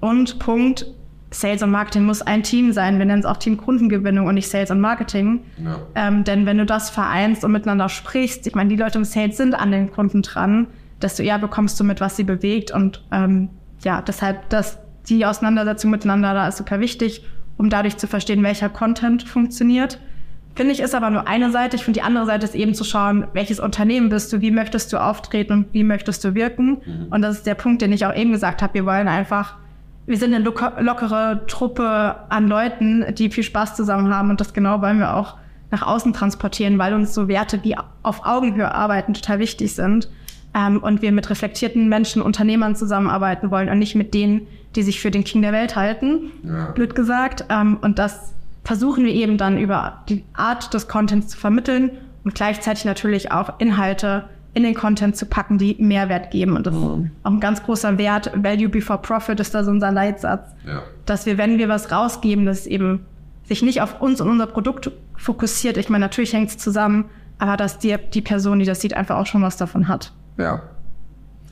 Und 0.00 0.38
Punkt, 0.38 0.86
Sales 1.30 1.62
und 1.62 1.70
Marketing 1.70 2.04
muss 2.04 2.22
ein 2.22 2.42
Team 2.42 2.72
sein. 2.72 2.98
Wir 2.98 3.04
nennen 3.04 3.20
es 3.20 3.26
auch 3.26 3.36
Team 3.36 3.58
Kundengewinnung 3.58 4.26
und 4.26 4.34
nicht 4.34 4.48
Sales 4.48 4.70
und 4.70 4.80
Marketing. 4.80 5.40
Ja. 5.62 5.78
Ähm, 5.94 6.24
denn 6.24 6.46
wenn 6.46 6.58
du 6.58 6.64
das 6.64 6.88
vereinst 6.90 7.44
und 7.44 7.52
miteinander 7.52 7.88
sprichst, 7.88 8.46
ich 8.46 8.54
meine, 8.54 8.70
die 8.70 8.76
Leute 8.76 8.98
im 8.98 9.04
Sales 9.04 9.36
sind 9.36 9.54
an 9.54 9.70
den 9.70 9.90
Kunden 9.90 10.22
dran, 10.22 10.68
desto 11.02 11.22
eher 11.22 11.38
bekommst 11.38 11.78
du 11.78 11.84
mit, 11.84 12.00
was 12.00 12.16
sie 12.16 12.24
bewegt. 12.24 12.70
Und 12.70 13.04
ähm, 13.12 13.50
ja, 13.84 14.00
deshalb, 14.00 14.48
dass 14.48 14.78
die 15.08 15.26
Auseinandersetzung 15.26 15.90
miteinander 15.90 16.34
da 16.34 16.48
ist 16.48 16.58
super 16.58 16.80
wichtig, 16.80 17.24
um 17.56 17.70
dadurch 17.70 17.96
zu 17.96 18.06
verstehen, 18.06 18.42
welcher 18.42 18.68
Content 18.68 19.22
funktioniert. 19.22 20.00
Finde 20.54 20.72
ich, 20.72 20.80
ist 20.80 20.94
aber 20.94 21.10
nur 21.10 21.28
eine 21.28 21.52
Seite. 21.52 21.76
Ich 21.76 21.84
finde, 21.84 22.00
die 22.00 22.04
andere 22.04 22.26
Seite 22.26 22.44
ist 22.44 22.54
eben 22.54 22.74
zu 22.74 22.82
schauen, 22.84 23.28
welches 23.32 23.60
Unternehmen 23.60 24.08
bist 24.08 24.32
du, 24.32 24.40
wie 24.40 24.50
möchtest 24.50 24.92
du 24.92 25.00
auftreten 25.00 25.52
und 25.52 25.66
wie 25.72 25.84
möchtest 25.84 26.24
du 26.24 26.34
wirken. 26.34 26.78
Mhm. 26.84 27.06
Und 27.10 27.22
das 27.22 27.36
ist 27.36 27.46
der 27.46 27.54
Punkt, 27.54 27.80
den 27.82 27.92
ich 27.92 28.06
auch 28.06 28.14
eben 28.14 28.32
gesagt 28.32 28.62
habe. 28.62 28.74
Wir 28.74 28.86
wollen 28.86 29.08
einfach 29.08 29.56
wir 30.08 30.16
sind 30.16 30.32
eine 30.32 30.42
lockere 30.42 31.44
Truppe 31.46 32.16
an 32.30 32.48
Leuten, 32.48 33.04
die 33.14 33.30
viel 33.30 33.44
Spaß 33.44 33.76
zusammen 33.76 34.12
haben 34.12 34.30
und 34.30 34.40
das 34.40 34.54
genau 34.54 34.80
wollen 34.80 34.98
wir 34.98 35.14
auch 35.14 35.36
nach 35.70 35.86
außen 35.86 36.14
transportieren, 36.14 36.78
weil 36.78 36.94
uns 36.94 37.12
so 37.12 37.28
Werte 37.28 37.62
wie 37.62 37.76
auf 38.02 38.24
Augenhöhe 38.24 38.74
arbeiten 38.74 39.12
total 39.12 39.38
wichtig 39.38 39.74
sind 39.74 40.08
ähm, 40.54 40.78
und 40.78 41.02
wir 41.02 41.12
mit 41.12 41.28
reflektierten 41.28 41.90
Menschen, 41.90 42.22
Unternehmern 42.22 42.74
zusammenarbeiten 42.74 43.50
wollen 43.50 43.68
und 43.68 43.78
nicht 43.78 43.94
mit 43.96 44.14
denen, 44.14 44.46
die 44.76 44.82
sich 44.82 44.98
für 45.00 45.10
den 45.10 45.24
King 45.24 45.42
der 45.42 45.52
Welt 45.52 45.76
halten, 45.76 46.30
ja. 46.42 46.70
blöd 46.70 46.94
gesagt. 46.94 47.44
Ähm, 47.50 47.76
und 47.82 47.98
das 47.98 48.32
versuchen 48.64 49.04
wir 49.04 49.12
eben 49.12 49.36
dann 49.36 49.58
über 49.58 50.04
die 50.08 50.24
Art 50.32 50.72
des 50.72 50.88
Contents 50.88 51.28
zu 51.28 51.36
vermitteln 51.36 51.90
und 52.24 52.34
gleichzeitig 52.34 52.86
natürlich 52.86 53.30
auch 53.30 53.60
Inhalte 53.60 54.24
in 54.58 54.64
den 54.64 54.74
Content 54.74 55.16
zu 55.16 55.24
packen, 55.24 55.56
die 55.56 55.76
Mehrwert 55.78 56.30
geben. 56.30 56.56
Und 56.56 56.66
das 56.66 56.74
mhm. 56.74 57.04
ist 57.04 57.10
auch 57.22 57.30
ein 57.30 57.40
ganz 57.40 57.62
großer 57.62 57.96
Wert. 57.96 58.30
Value 58.34 58.68
before 58.68 58.98
Profit 59.00 59.40
ist 59.40 59.54
da 59.54 59.64
so 59.64 59.70
unser 59.70 59.90
Leitsatz. 59.92 60.50
Ja. 60.66 60.82
Dass 61.06 61.24
wir, 61.24 61.38
wenn 61.38 61.58
wir 61.58 61.68
was 61.68 61.90
rausgeben, 61.90 62.44
dass 62.44 62.60
es 62.60 62.66
eben 62.66 63.06
sich 63.44 63.62
nicht 63.62 63.80
auf 63.80 64.00
uns 64.00 64.20
und 64.20 64.28
unser 64.28 64.46
Produkt 64.46 64.90
fokussiert. 65.16 65.78
Ich 65.78 65.88
meine, 65.88 66.04
natürlich 66.04 66.32
hängt 66.32 66.50
es 66.50 66.58
zusammen, 66.58 67.06
aber 67.38 67.56
dass 67.56 67.78
die, 67.78 67.96
die 68.12 68.20
Person, 68.20 68.58
die 68.58 68.66
das 68.66 68.80
sieht, 68.80 68.94
einfach 68.94 69.16
auch 69.16 69.26
schon 69.26 69.42
was 69.42 69.56
davon 69.56 69.88
hat. 69.88 70.12
Ja. 70.36 70.62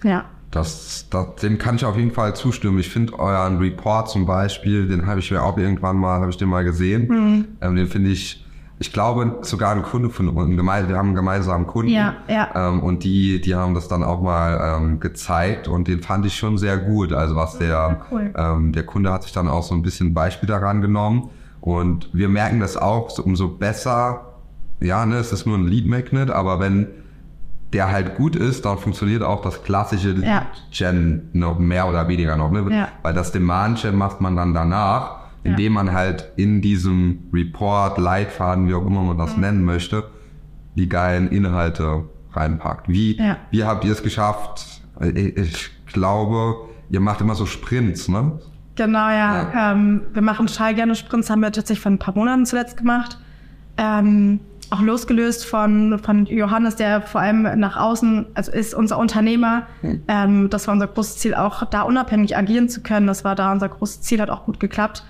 Ja. 0.02 0.24
Das, 0.50 1.06
das, 1.10 1.36
dem 1.36 1.58
kann 1.58 1.76
ich 1.76 1.84
auf 1.84 1.96
jeden 1.96 2.12
Fall 2.12 2.34
zustimmen. 2.34 2.78
Ich 2.78 2.88
finde 2.88 3.18
euren 3.18 3.58
Report 3.58 4.08
zum 4.08 4.26
Beispiel, 4.26 4.88
den 4.88 5.06
habe 5.06 5.20
ich 5.20 5.30
mir 5.30 5.42
auch 5.42 5.56
irgendwann 5.56 5.96
mal, 5.96 6.20
habe 6.20 6.30
ich 6.30 6.36
den 6.36 6.48
mal 6.48 6.64
gesehen. 6.64 7.08
Mhm. 7.08 7.44
Ähm, 7.60 7.76
den 7.76 7.86
finde 7.86 8.10
ich 8.10 8.45
ich 8.78 8.92
glaube 8.92 9.38
sogar 9.42 9.72
ein 9.72 9.82
Kunde 9.82 10.10
von 10.10 10.28
uns, 10.28 10.56
wir 10.56 10.96
haben 10.96 11.06
einen 11.06 11.14
gemeinsamen 11.14 11.66
Kunden 11.66 11.90
ja, 11.90 12.14
ja. 12.28 12.50
Ähm, 12.54 12.82
und 12.82 13.04
die, 13.04 13.40
die 13.40 13.54
haben 13.54 13.74
das 13.74 13.88
dann 13.88 14.02
auch 14.02 14.20
mal 14.20 14.76
ähm, 14.76 15.00
gezeigt 15.00 15.66
und 15.66 15.88
den 15.88 16.02
fand 16.02 16.26
ich 16.26 16.36
schon 16.36 16.58
sehr 16.58 16.76
gut. 16.76 17.12
Also 17.12 17.36
was 17.36 17.56
der, 17.58 17.68
ja, 17.68 18.06
cool. 18.10 18.34
ähm, 18.36 18.72
der 18.72 18.84
Kunde 18.84 19.12
hat 19.12 19.22
sich 19.22 19.32
dann 19.32 19.48
auch 19.48 19.62
so 19.62 19.74
ein 19.74 19.82
bisschen 19.82 20.12
Beispiel 20.12 20.46
daran 20.46 20.82
genommen 20.82 21.30
und 21.60 22.10
wir 22.12 22.28
merken 22.28 22.60
das 22.60 22.76
auch, 22.76 23.08
so, 23.08 23.22
umso 23.22 23.48
besser, 23.48 24.34
ja, 24.80 25.06
ne, 25.06 25.16
es 25.16 25.32
ist 25.32 25.46
nur 25.46 25.56
ein 25.56 25.66
Lead 25.66 25.86
Magnet, 25.86 26.30
aber 26.30 26.60
wenn 26.60 26.88
der 27.72 27.90
halt 27.90 28.14
gut 28.16 28.36
ist, 28.36 28.64
dann 28.64 28.78
funktioniert 28.78 29.22
auch 29.22 29.42
das 29.42 29.62
klassische 29.62 30.12
ja. 30.12 30.46
Gen 30.70 31.30
noch 31.32 31.58
mehr 31.58 31.88
oder 31.88 32.08
weniger 32.08 32.36
noch, 32.36 32.50
ne? 32.50 32.64
Ja. 32.70 32.88
Weil 33.02 33.14
das 33.14 33.32
Demand 33.32 33.80
Gen 33.80 33.96
macht 33.96 34.20
man 34.20 34.36
dann 34.36 34.54
danach 34.54 35.15
indem 35.46 35.72
man 35.72 35.92
halt 35.92 36.32
in 36.36 36.60
diesem 36.60 37.24
Report, 37.32 37.98
Leitfaden, 37.98 38.68
wie 38.68 38.74
auch 38.74 38.86
immer 38.86 39.02
man 39.02 39.18
das 39.18 39.34
mhm. 39.34 39.40
nennen 39.40 39.64
möchte, 39.64 40.04
die 40.76 40.88
geilen 40.88 41.28
Inhalte 41.28 42.04
reinpackt. 42.32 42.88
Wie, 42.88 43.16
ja. 43.16 43.38
wie 43.50 43.64
habt 43.64 43.84
ihr 43.84 43.92
es 43.92 44.02
geschafft? 44.02 44.82
Ich 45.00 45.70
glaube, 45.86 46.68
ihr 46.90 47.00
macht 47.00 47.20
immer 47.20 47.34
so 47.34 47.46
Sprints, 47.46 48.08
ne? 48.08 48.38
Genau, 48.76 49.08
ja. 49.08 49.50
ja. 49.52 49.72
Ähm, 49.72 50.02
wir 50.12 50.22
machen 50.22 50.46
total 50.46 50.74
gerne 50.74 50.94
Sprints, 50.94 51.30
haben 51.30 51.40
wir 51.40 51.50
tatsächlich 51.50 51.80
vor 51.80 51.92
ein 51.92 51.98
paar 51.98 52.14
Monaten 52.14 52.44
zuletzt 52.44 52.76
gemacht. 52.76 53.18
Ähm, 53.78 54.40
auch 54.70 54.80
losgelöst 54.80 55.46
von, 55.46 55.98
von 56.00 56.26
Johannes, 56.26 56.76
der 56.76 57.00
vor 57.00 57.20
allem 57.20 57.42
nach 57.58 57.76
außen, 57.76 58.26
also 58.34 58.52
ist 58.52 58.74
unser 58.74 58.98
Unternehmer. 58.98 59.62
Hm. 59.80 60.02
Ähm, 60.08 60.50
das 60.50 60.66
war 60.66 60.74
unser 60.74 60.88
großes 60.88 61.18
Ziel, 61.18 61.34
auch 61.34 61.64
da 61.70 61.82
unabhängig 61.82 62.36
agieren 62.36 62.68
zu 62.68 62.82
können. 62.82 63.06
Das 63.06 63.24
war 63.24 63.34
da 63.34 63.52
unser 63.52 63.68
großes 63.68 64.02
Ziel, 64.02 64.20
hat 64.20 64.30
auch 64.30 64.44
gut 64.44 64.60
geklappt. 64.60 65.04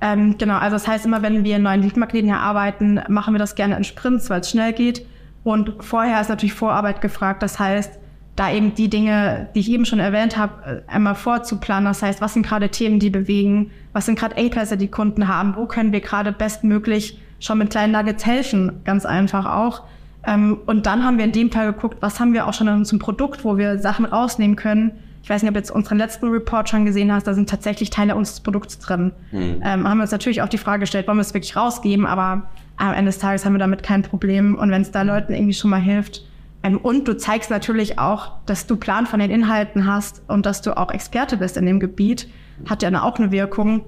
Ähm, 0.00 0.36
genau, 0.38 0.56
also 0.56 0.76
das 0.76 0.88
heißt 0.88 1.04
immer, 1.04 1.22
wenn 1.22 1.44
wir 1.44 1.56
in 1.56 1.62
neuen 1.62 1.82
Leadmagneten 1.82 2.30
erarbeiten, 2.30 3.00
machen 3.08 3.34
wir 3.34 3.38
das 3.38 3.54
gerne 3.54 3.76
in 3.76 3.84
Sprints, 3.84 4.30
weil 4.30 4.40
es 4.40 4.50
schnell 4.50 4.72
geht. 4.72 5.06
Und 5.44 5.74
vorher 5.80 6.20
ist 6.20 6.28
natürlich 6.28 6.54
Vorarbeit 6.54 7.00
gefragt. 7.00 7.42
Das 7.42 7.58
heißt, 7.58 7.98
da 8.36 8.50
eben 8.50 8.74
die 8.74 8.88
Dinge, 8.88 9.48
die 9.54 9.60
ich 9.60 9.70
eben 9.70 9.84
schon 9.84 9.98
erwähnt 9.98 10.36
habe, 10.36 10.82
äh, 10.88 10.90
einmal 10.90 11.14
vorzuplanen. 11.14 11.84
Das 11.84 12.02
heißt, 12.02 12.20
was 12.20 12.34
sind 12.34 12.46
gerade 12.46 12.70
Themen, 12.70 12.98
die 12.98 13.10
bewegen? 13.10 13.70
Was 13.92 14.06
sind 14.06 14.18
gerade 14.18 14.36
Engpässe, 14.36 14.76
die 14.76 14.88
Kunden 14.88 15.28
haben? 15.28 15.56
Wo 15.56 15.66
können 15.66 15.92
wir 15.92 16.00
gerade 16.00 16.32
bestmöglich 16.32 17.18
schon 17.40 17.58
mit 17.58 17.70
kleinen 17.70 17.92
Nuggets 17.92 18.24
helfen, 18.24 18.80
ganz 18.84 19.04
einfach 19.06 19.46
auch. 19.46 19.82
Ähm, 20.26 20.58
und 20.66 20.86
dann 20.86 21.04
haben 21.04 21.18
wir 21.18 21.24
in 21.24 21.32
dem 21.32 21.50
Fall 21.50 21.72
geguckt, 21.72 21.96
was 22.00 22.20
haben 22.20 22.34
wir 22.34 22.46
auch 22.46 22.54
schon 22.54 22.68
in 22.68 22.74
unserem 22.74 22.98
Produkt, 22.98 23.44
wo 23.44 23.56
wir 23.56 23.78
Sachen 23.78 24.04
rausnehmen 24.04 24.56
können. 24.56 24.92
Ich 25.22 25.30
weiß 25.30 25.42
nicht, 25.42 25.48
ob 25.48 25.54
du 25.54 25.60
jetzt 25.60 25.70
unseren 25.70 25.98
letzten 25.98 26.28
Report 26.28 26.68
schon 26.68 26.84
gesehen 26.84 27.12
hast, 27.12 27.26
da 27.26 27.34
sind 27.34 27.48
tatsächlich 27.48 27.90
Teile 27.90 28.16
unseres 28.16 28.40
Produkts 28.40 28.78
drin. 28.78 29.12
Mhm. 29.32 29.62
Ähm, 29.62 29.88
haben 29.88 29.98
wir 29.98 30.02
uns 30.02 30.12
natürlich 30.12 30.42
auch 30.42 30.48
die 30.48 30.58
Frage 30.58 30.80
gestellt, 30.80 31.06
wollen 31.06 31.18
wir 31.18 31.22
es 31.22 31.34
wirklich 31.34 31.56
rausgeben, 31.56 32.06
aber 32.06 32.48
am 32.76 32.94
Ende 32.94 33.10
des 33.10 33.18
Tages 33.18 33.44
haben 33.44 33.52
wir 33.52 33.58
damit 33.58 33.82
kein 33.82 34.02
Problem. 34.02 34.56
Und 34.56 34.70
wenn 34.70 34.82
es 34.82 34.90
da 34.90 35.02
Leuten 35.02 35.34
irgendwie 35.34 35.52
schon 35.52 35.70
mal 35.70 35.80
hilft, 35.80 36.24
ähm, 36.62 36.78
und 36.78 37.08
du 37.08 37.16
zeigst 37.16 37.50
natürlich 37.50 37.98
auch, 37.98 38.32
dass 38.46 38.66
du 38.66 38.76
Plan 38.76 39.06
von 39.06 39.20
den 39.20 39.30
Inhalten 39.30 39.86
hast 39.86 40.22
und 40.28 40.46
dass 40.46 40.62
du 40.62 40.76
auch 40.76 40.90
Experte 40.90 41.36
bist 41.36 41.56
in 41.56 41.66
dem 41.66 41.80
Gebiet, 41.80 42.28
hat 42.68 42.82
ja 42.82 43.02
auch 43.02 43.18
eine 43.18 43.30
Wirkung. 43.30 43.84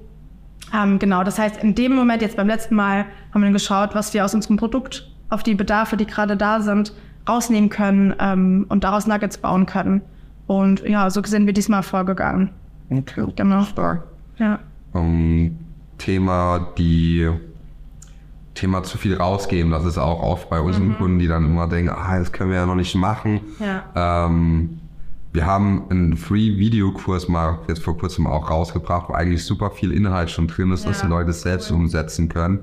Ähm, 0.73 0.97
genau, 0.97 1.23
das 1.23 1.37
heißt, 1.37 1.63
in 1.63 1.75
dem 1.75 1.93
Moment, 1.93 2.21
jetzt 2.21 2.37
beim 2.37 2.47
letzten 2.47 2.75
Mal, 2.75 3.05
haben 3.31 3.41
wir 3.41 3.45
dann 3.45 3.53
geschaut, 3.53 3.93
was 3.93 4.13
wir 4.13 4.25
aus 4.25 4.33
unserem 4.33 4.57
Produkt 4.57 5.09
auf 5.29 5.43
die 5.43 5.55
Bedarfe, 5.55 5.97
die 5.97 6.05
gerade 6.05 6.37
da 6.37 6.61
sind, 6.61 6.93
rausnehmen 7.27 7.69
können 7.69 8.15
ähm, 8.19 8.65
und 8.69 8.83
daraus 8.83 9.07
Nuggets 9.07 9.37
bauen 9.37 9.65
können. 9.65 10.01
Und 10.53 10.87
ja, 10.87 11.09
so 11.09 11.21
sind 11.23 11.45
wir 11.45 11.53
diesmal 11.53 11.83
vorgegangen. 11.83 12.49
Okay. 12.89 13.25
Genau. 13.35 13.63
Stark. 13.63 14.03
Ja. 14.37 14.59
Um, 14.93 15.57
Thema 15.97 16.73
die 16.77 17.29
Thema 18.53 18.83
zu 18.83 18.97
viel 18.97 19.15
rausgeben. 19.15 19.71
Das 19.71 19.83
ist 19.83 19.97
auch 19.97 20.21
oft 20.21 20.49
bei 20.49 20.59
unseren 20.59 20.89
mhm. 20.89 20.97
Kunden, 20.97 21.19
die 21.19 21.27
dann 21.27 21.45
immer 21.45 21.67
denken, 21.67 21.89
ah, 21.89 22.19
das 22.19 22.31
können 22.31 22.51
wir 22.51 22.57
ja 22.57 22.65
noch 22.65 22.75
nicht 22.75 22.93
machen. 22.95 23.41
Ja. 23.59 24.25
Ähm, 24.25 24.79
wir 25.31 25.47
haben 25.47 25.85
einen 25.89 26.15
Free-Video-Kurs 26.15 27.27
mal 27.27 27.59
jetzt 27.67 27.81
vor 27.81 27.97
kurzem 27.97 28.27
auch 28.27 28.51
rausgebracht, 28.51 29.09
wo 29.09 29.13
eigentlich 29.13 29.43
super 29.43 29.71
viel 29.71 29.91
Inhalt 29.91 30.29
schon 30.29 30.47
drin 30.47 30.71
ist, 30.71 30.83
ja, 30.83 30.91
dass 30.91 31.01
die 31.01 31.07
Leute 31.07 31.31
es 31.31 31.41
selbst 31.41 31.71
cool. 31.71 31.77
umsetzen 31.77 32.29
können. 32.29 32.59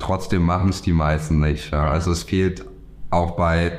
Trotzdem 0.00 0.42
machen 0.42 0.70
es 0.70 0.82
die 0.82 0.92
meisten 0.92 1.38
nicht. 1.38 1.70
Ja. 1.70 1.88
Also 1.88 2.10
es 2.10 2.24
fehlt 2.24 2.64
auch 3.10 3.32
bei, 3.32 3.78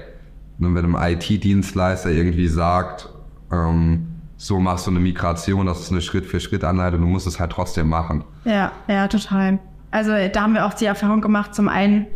wenn 0.60 0.78
einem 0.78 0.96
IT-Dienstleister 0.96 2.12
irgendwie 2.12 2.48
sagt, 2.48 3.10
ähm, 3.52 4.08
so 4.38 4.60
machst 4.60 4.88
du 4.88 4.92
eine 4.92 5.00
Migration, 5.00 5.68
das 5.68 5.82
ist 5.82 5.92
eine 5.92 6.02
Schritt-für-Schritt-Anleitung, 6.02 7.02
du 7.02 7.08
musst 7.08 7.28
es 7.28 7.40
halt 7.40 7.52
trotzdem 7.52 7.90
machen. 7.90 8.24
Ja, 8.44 8.72
ja, 8.88 9.08
total. 9.08 9.60
Also 9.92 10.12
da 10.34 10.42
haben 10.42 10.54
wir 10.54 10.66
auch 10.66 10.74
die 10.74 10.86
Erfahrung 10.86 11.22
gemacht, 11.22 11.54
zum 11.54 11.70
einen, 11.70 12.08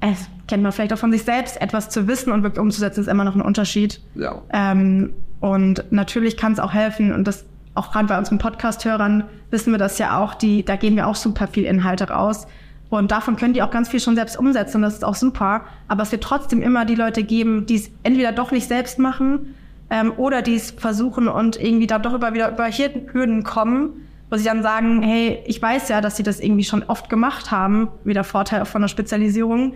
es 0.00 0.28
kennt 0.46 0.62
man 0.62 0.72
vielleicht 0.72 0.92
auch 0.92 0.98
von 0.98 1.12
sich 1.12 1.24
selbst, 1.24 1.60
etwas 1.60 1.90
zu 1.90 2.08
wissen 2.08 2.32
und 2.32 2.42
wirklich 2.42 2.60
umzusetzen, 2.60 3.00
ist 3.00 3.08
immer 3.08 3.24
noch 3.24 3.34
ein 3.34 3.42
Unterschied. 3.42 4.00
Ja. 4.14 4.40
Ähm, 4.52 5.12
und 5.40 5.84
natürlich 5.90 6.36
kann 6.36 6.52
es 6.52 6.60
auch 6.60 6.72
helfen, 6.72 7.12
und 7.12 7.28
das 7.28 7.44
auch 7.74 7.92
gerade 7.92 8.06
bei 8.06 8.16
unseren 8.16 8.38
Podcast-Hörern 8.38 9.24
wissen 9.50 9.70
wir 9.70 9.78
das 9.78 9.98
ja 9.98 10.18
auch, 10.18 10.34
die, 10.34 10.64
da 10.64 10.76
geben 10.76 10.96
wir 10.96 11.06
auch 11.06 11.14
super 11.14 11.46
viel 11.46 11.64
Inhalte 11.64 12.08
raus. 12.08 12.46
Und 12.88 13.10
davon 13.10 13.36
können 13.36 13.52
die 13.52 13.62
auch 13.62 13.70
ganz 13.70 13.88
viel 13.88 14.00
schon 14.00 14.14
selbst 14.14 14.38
umsetzen. 14.38 14.80
Das 14.80 14.94
ist 14.94 15.04
auch 15.04 15.16
super. 15.16 15.62
Aber 15.88 16.04
es 16.04 16.12
wird 16.12 16.22
trotzdem 16.22 16.62
immer 16.62 16.84
die 16.84 16.94
Leute 16.94 17.24
geben, 17.24 17.66
die 17.66 17.74
es 17.74 17.90
entweder 18.04 18.32
doch 18.32 18.52
nicht 18.52 18.68
selbst 18.68 18.98
machen 18.98 19.54
ähm, 19.90 20.12
oder 20.16 20.42
die 20.42 20.56
es 20.56 20.72
versuchen 20.72 21.28
und 21.28 21.60
irgendwie 21.60 21.86
da 21.86 21.98
doch 21.98 22.14
über, 22.14 22.34
wieder 22.34 22.52
über 22.52 22.68
Hürden 22.68 23.42
kommen, 23.44 23.90
wo 24.30 24.36
sie 24.36 24.44
dann 24.44 24.62
sagen, 24.62 25.02
hey, 25.02 25.38
ich 25.46 25.60
weiß 25.62 25.88
ja, 25.88 26.00
dass 26.00 26.16
sie 26.16 26.22
das 26.22 26.40
irgendwie 26.40 26.64
schon 26.64 26.82
oft 26.82 27.08
gemacht 27.08 27.50
haben, 27.50 27.88
wieder 28.04 28.24
Vorteil 28.24 28.64
von 28.64 28.82
der 28.82 28.88
Spezialisierung 28.88 29.74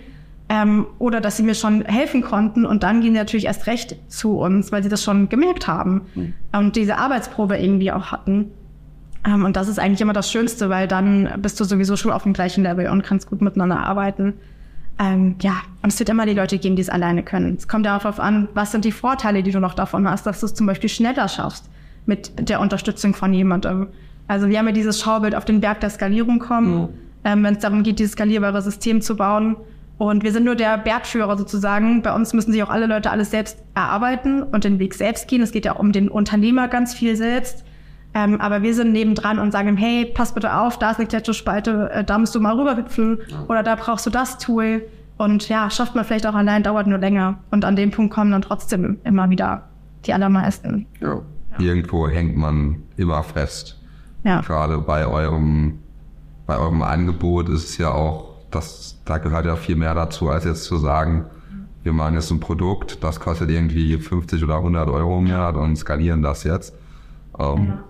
ähm, 0.48 0.86
oder 0.98 1.20
dass 1.20 1.36
sie 1.36 1.44
mir 1.44 1.54
schon 1.54 1.84
helfen 1.84 2.22
konnten 2.22 2.66
und 2.66 2.82
dann 2.82 3.00
gehen 3.00 3.12
sie 3.12 3.18
natürlich 3.18 3.46
erst 3.46 3.68
recht 3.68 3.96
zu 4.08 4.38
uns, 4.38 4.72
weil 4.72 4.82
sie 4.82 4.88
das 4.88 5.02
schon 5.02 5.28
gemerkt 5.28 5.68
haben 5.68 6.02
mhm. 6.14 6.34
und 6.52 6.76
diese 6.76 6.98
Arbeitsprobe 6.98 7.56
irgendwie 7.56 7.92
auch 7.92 8.10
hatten. 8.10 8.50
Ähm, 9.24 9.44
und 9.44 9.56
das 9.56 9.68
ist 9.68 9.78
eigentlich 9.78 10.00
immer 10.00 10.12
das 10.12 10.30
Schönste, 10.30 10.68
weil 10.68 10.88
dann 10.88 11.28
bist 11.38 11.60
du 11.60 11.64
sowieso 11.64 11.96
schon 11.96 12.10
auf 12.10 12.24
dem 12.24 12.32
gleichen 12.32 12.64
Level 12.64 12.88
und 12.88 13.02
kannst 13.02 13.30
gut 13.30 13.42
miteinander 13.42 13.78
arbeiten. 13.78 14.34
Ähm, 15.00 15.36
ja, 15.40 15.62
und 15.82 15.92
es 15.92 15.98
wird 15.98 16.10
immer 16.10 16.26
die 16.26 16.34
Leute 16.34 16.58
geben, 16.58 16.76
die 16.76 16.82
es 16.82 16.90
alleine 16.90 17.22
können. 17.22 17.56
Es 17.56 17.66
kommt 17.66 17.86
darauf 17.86 18.20
an, 18.20 18.48
was 18.52 18.70
sind 18.70 18.84
die 18.84 18.92
Vorteile, 18.92 19.42
die 19.42 19.50
du 19.50 19.58
noch 19.58 19.72
davon 19.72 20.08
hast, 20.08 20.26
dass 20.26 20.40
du 20.40 20.46
es 20.46 20.54
zum 20.54 20.66
Beispiel 20.66 20.90
schneller 20.90 21.26
schaffst 21.26 21.70
mit 22.04 22.48
der 22.48 22.60
Unterstützung 22.60 23.14
von 23.14 23.32
jemandem. 23.32 23.88
Also 24.28 24.48
wir 24.48 24.58
haben 24.58 24.66
ja 24.66 24.72
dieses 24.72 25.00
Schaubild 25.00 25.34
auf 25.34 25.46
den 25.46 25.60
Berg 25.60 25.80
der 25.80 25.88
Skalierung 25.88 26.38
kommen, 26.38 26.82
mhm. 26.82 26.88
ähm, 27.24 27.44
wenn 27.44 27.54
es 27.54 27.60
darum 27.60 27.82
geht, 27.82 27.98
dieses 27.98 28.12
skalierbare 28.12 28.60
System 28.60 29.00
zu 29.00 29.16
bauen. 29.16 29.56
Und 29.96 30.22
wir 30.22 30.32
sind 30.32 30.44
nur 30.44 30.54
der 30.54 30.78
Bergführer 30.78 31.36
sozusagen. 31.36 32.02
Bei 32.02 32.14
uns 32.14 32.32
müssen 32.32 32.52
sich 32.52 32.62
auch 32.62 32.70
alle 32.70 32.86
Leute 32.86 33.10
alles 33.10 33.30
selbst 33.30 33.58
erarbeiten 33.74 34.42
und 34.42 34.64
den 34.64 34.78
Weg 34.78 34.94
selbst 34.94 35.28
gehen. 35.28 35.42
Es 35.42 35.52
geht 35.52 35.64
ja 35.64 35.74
auch 35.74 35.78
um 35.78 35.92
den 35.92 36.08
Unternehmer 36.08 36.68
ganz 36.68 36.94
viel 36.94 37.16
selbst. 37.16 37.64
Ähm, 38.12 38.40
aber 38.40 38.62
wir 38.62 38.74
sind 38.74 38.92
nebendran 38.92 39.38
und 39.38 39.52
sagen, 39.52 39.76
hey, 39.76 40.04
pass 40.04 40.34
bitte 40.34 40.54
auf, 40.54 40.78
da 40.78 40.90
ist 40.90 40.98
eine 40.98 41.06
Kletterspalte, 41.06 41.90
äh, 41.92 42.04
da 42.04 42.18
musst 42.18 42.34
du 42.34 42.40
mal 42.40 42.58
rüberhüpfen 42.58 43.20
oder 43.48 43.62
da 43.62 43.76
brauchst 43.76 44.06
du 44.06 44.10
das 44.10 44.38
Tool. 44.38 44.82
Und 45.16 45.48
ja, 45.48 45.70
schafft 45.70 45.94
man 45.94 46.04
vielleicht 46.04 46.26
auch 46.26 46.34
allein, 46.34 46.62
dauert 46.62 46.86
nur 46.86 46.98
länger. 46.98 47.38
Und 47.50 47.64
an 47.64 47.76
dem 47.76 47.90
Punkt 47.90 48.12
kommen 48.12 48.32
dann 48.32 48.42
trotzdem 48.42 48.98
immer 49.04 49.28
wieder 49.30 49.68
die 50.06 50.14
allermeisten. 50.14 50.86
Ja. 51.00 51.20
ja. 51.52 51.58
Irgendwo 51.58 52.08
hängt 52.08 52.36
man 52.36 52.82
immer 52.96 53.22
fest. 53.22 53.78
Ja. 54.24 54.40
Gerade 54.40 54.78
bei 54.78 55.06
eurem, 55.06 55.78
bei 56.46 56.58
eurem 56.58 56.82
Angebot 56.82 57.48
ist 57.48 57.64
es 57.64 57.78
ja 57.78 57.92
auch 57.92 58.30
das, 58.50 58.98
da 59.04 59.18
gehört 59.18 59.46
ja 59.46 59.56
viel 59.56 59.76
mehr 59.76 59.94
dazu, 59.94 60.28
als 60.28 60.44
jetzt 60.44 60.64
zu 60.64 60.76
sagen, 60.78 61.26
wir 61.82 61.92
machen 61.92 62.14
jetzt 62.14 62.30
ein 62.30 62.40
Produkt, 62.40 63.02
das 63.02 63.20
kostet 63.20 63.50
irgendwie 63.50 63.96
50 63.96 64.42
oder 64.44 64.56
100 64.56 64.88
Euro 64.88 65.18
im 65.18 65.26
Jahr 65.26 65.56
und 65.56 65.76
skalieren 65.76 66.22
das 66.22 66.44
jetzt. 66.44 66.74
Ähm, 67.38 67.66
ja. 67.68 67.84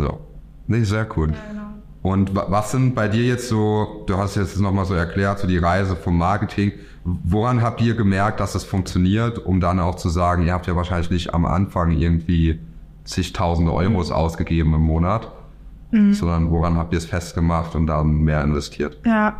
So. 0.00 0.20
Nee, 0.66 0.84
sehr 0.84 1.06
cool. 1.16 1.30
Ja, 1.30 1.36
genau. 1.50 1.62
Und 2.02 2.34
was 2.34 2.70
sind 2.70 2.94
bei 2.94 3.08
dir 3.08 3.24
jetzt 3.24 3.48
so, 3.48 4.04
du 4.06 4.16
hast 4.16 4.36
jetzt 4.36 4.58
nochmal 4.58 4.86
so 4.86 4.94
erklärt, 4.94 5.38
so 5.38 5.46
die 5.46 5.58
Reise 5.58 5.96
vom 5.96 6.16
Marketing. 6.16 6.72
Woran 7.04 7.60
habt 7.60 7.80
ihr 7.82 7.94
gemerkt, 7.94 8.40
dass 8.40 8.54
es 8.54 8.64
funktioniert, 8.64 9.38
um 9.38 9.60
dann 9.60 9.80
auch 9.80 9.96
zu 9.96 10.08
sagen, 10.08 10.46
ihr 10.46 10.52
habt 10.52 10.66
ja 10.66 10.76
wahrscheinlich 10.76 11.10
nicht 11.10 11.34
am 11.34 11.44
Anfang 11.44 11.90
irgendwie 11.90 12.58
zigtausende 13.04 13.72
Euros 13.72 14.10
mhm. 14.10 14.16
ausgegeben 14.16 14.74
im 14.74 14.82
Monat, 14.82 15.30
mhm. 15.90 16.14
sondern 16.14 16.50
woran 16.50 16.76
habt 16.76 16.92
ihr 16.92 16.98
es 16.98 17.06
festgemacht 17.06 17.74
und 17.74 17.86
dann 17.86 18.22
mehr 18.22 18.42
investiert? 18.42 18.98
Ja, 19.04 19.36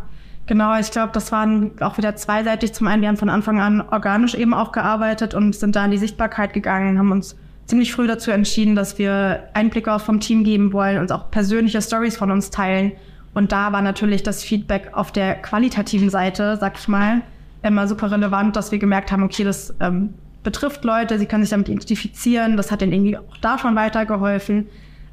Genau, 0.47 0.77
ich 0.77 0.91
glaube, 0.91 1.13
das 1.13 1.31
waren 1.31 1.81
auch 1.81 1.97
wieder 1.97 2.17
zweiseitig. 2.17 2.73
Zum 2.73 2.89
einen, 2.89 3.03
wir 3.03 3.09
haben 3.09 3.17
von 3.17 3.29
Anfang 3.29 3.61
an 3.61 3.81
organisch 3.81 4.35
eben 4.35 4.53
auch 4.53 4.73
gearbeitet 4.73 5.33
und 5.33 5.55
sind 5.55 5.77
da 5.77 5.85
in 5.85 5.93
die 5.93 5.99
Sichtbarkeit 5.99 6.53
gegangen, 6.53 6.99
haben 6.99 7.13
uns 7.13 7.37
ziemlich 7.71 7.93
früh 7.93 8.07
dazu 8.07 8.31
entschieden, 8.31 8.75
dass 8.75 8.99
wir 8.99 9.45
Einblicke 9.55 9.93
auch 9.93 10.01
vom 10.01 10.21
Team 10.21 10.45
geben 10.45 10.73
wollen, 10.73 10.99
uns 10.99 11.11
auch 11.11 11.31
persönliche 11.31 11.81
Stories 11.81 12.17
von 12.17 12.31
uns 12.31 12.51
teilen. 12.51 12.93
Und 13.33 13.53
da 13.53 13.73
war 13.73 13.81
natürlich 13.81 14.23
das 14.23 14.43
Feedback 14.43 14.91
auf 14.93 15.13
der 15.13 15.37
qualitativen 15.37 16.11
Seite, 16.11 16.57
sag 16.61 16.79
ich 16.79 16.89
mal, 16.89 17.23
immer 17.63 17.87
super 17.87 18.11
relevant, 18.11 18.57
dass 18.57 18.73
wir 18.73 18.79
gemerkt 18.79 19.13
haben, 19.13 19.23
okay, 19.23 19.45
das 19.45 19.75
ähm, 19.81 20.15
betrifft 20.43 20.85
Leute, 20.85 21.19
sie 21.19 21.27
können 21.27 21.45
sich 21.45 21.51
damit 21.51 21.69
identifizieren, 21.69 22.57
das 22.57 22.73
hat 22.73 22.81
denen 22.81 22.93
irgendwie 22.93 23.19
auch 23.19 23.37
da 23.41 23.57
schon 23.59 23.77
weitergeholfen. 23.77 24.67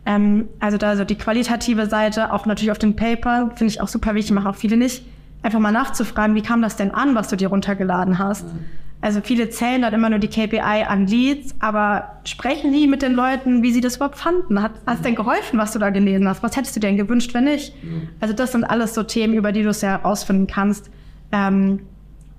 Ähm, 0.05 0.47
also 0.59 0.77
da 0.77 0.95
so 0.95 1.03
die 1.03 1.17
qualitative 1.17 1.85
Seite, 1.85 2.33
auch 2.33 2.47
natürlich 2.47 2.71
auf 2.71 2.79
dem 2.79 2.95
Paper, 2.95 3.51
finde 3.55 3.71
ich 3.71 3.81
auch 3.81 3.87
super 3.87 4.15
wichtig, 4.15 4.33
machen 4.33 4.47
auch 4.47 4.55
viele 4.55 4.77
nicht 4.77 5.03
einfach 5.43 5.59
mal 5.59 5.71
nachzufragen, 5.71 6.35
wie 6.35 6.41
kam 6.41 6.61
das 6.61 6.75
denn 6.75 6.91
an, 6.91 7.13
was 7.13 7.27
du 7.27 7.35
dir 7.35 7.49
runtergeladen 7.49 8.17
hast. 8.17 8.45
Mhm. 8.45 8.65
Also 8.99 9.21
viele 9.21 9.49
zählen 9.49 9.83
dann 9.83 9.93
immer 9.93 10.09
nur 10.09 10.19
die 10.19 10.27
KPI 10.27 10.85
an 10.87 11.05
Leads, 11.05 11.55
aber 11.59 12.19
sprechen 12.23 12.71
nie 12.71 12.87
mit 12.87 13.03
den 13.03 13.13
Leuten, 13.13 13.61
wie 13.61 13.71
sie 13.71 13.81
das 13.81 13.97
überhaupt 13.97 14.17
fanden. 14.17 14.61
Hat 14.61 14.71
es 14.87 15.01
denn 15.01 15.13
geholfen, 15.13 15.59
was 15.59 15.71
du 15.71 15.79
da 15.79 15.91
gelesen 15.91 16.27
hast? 16.27 16.41
Was 16.41 16.57
hättest 16.57 16.75
du 16.75 16.79
denn 16.79 16.97
gewünscht, 16.97 17.33
wenn 17.33 17.43
nicht? 17.43 17.73
Mhm. 17.83 18.09
Also 18.19 18.33
das 18.33 18.53
sind 18.53 18.63
alles 18.63 18.95
so 18.95 19.03
Themen, 19.03 19.35
über 19.35 19.51
die 19.51 19.61
du 19.61 19.69
es 19.69 19.81
ja 19.81 19.89
herausfinden 19.89 20.47
kannst. 20.47 20.89
Ähm, 21.31 21.81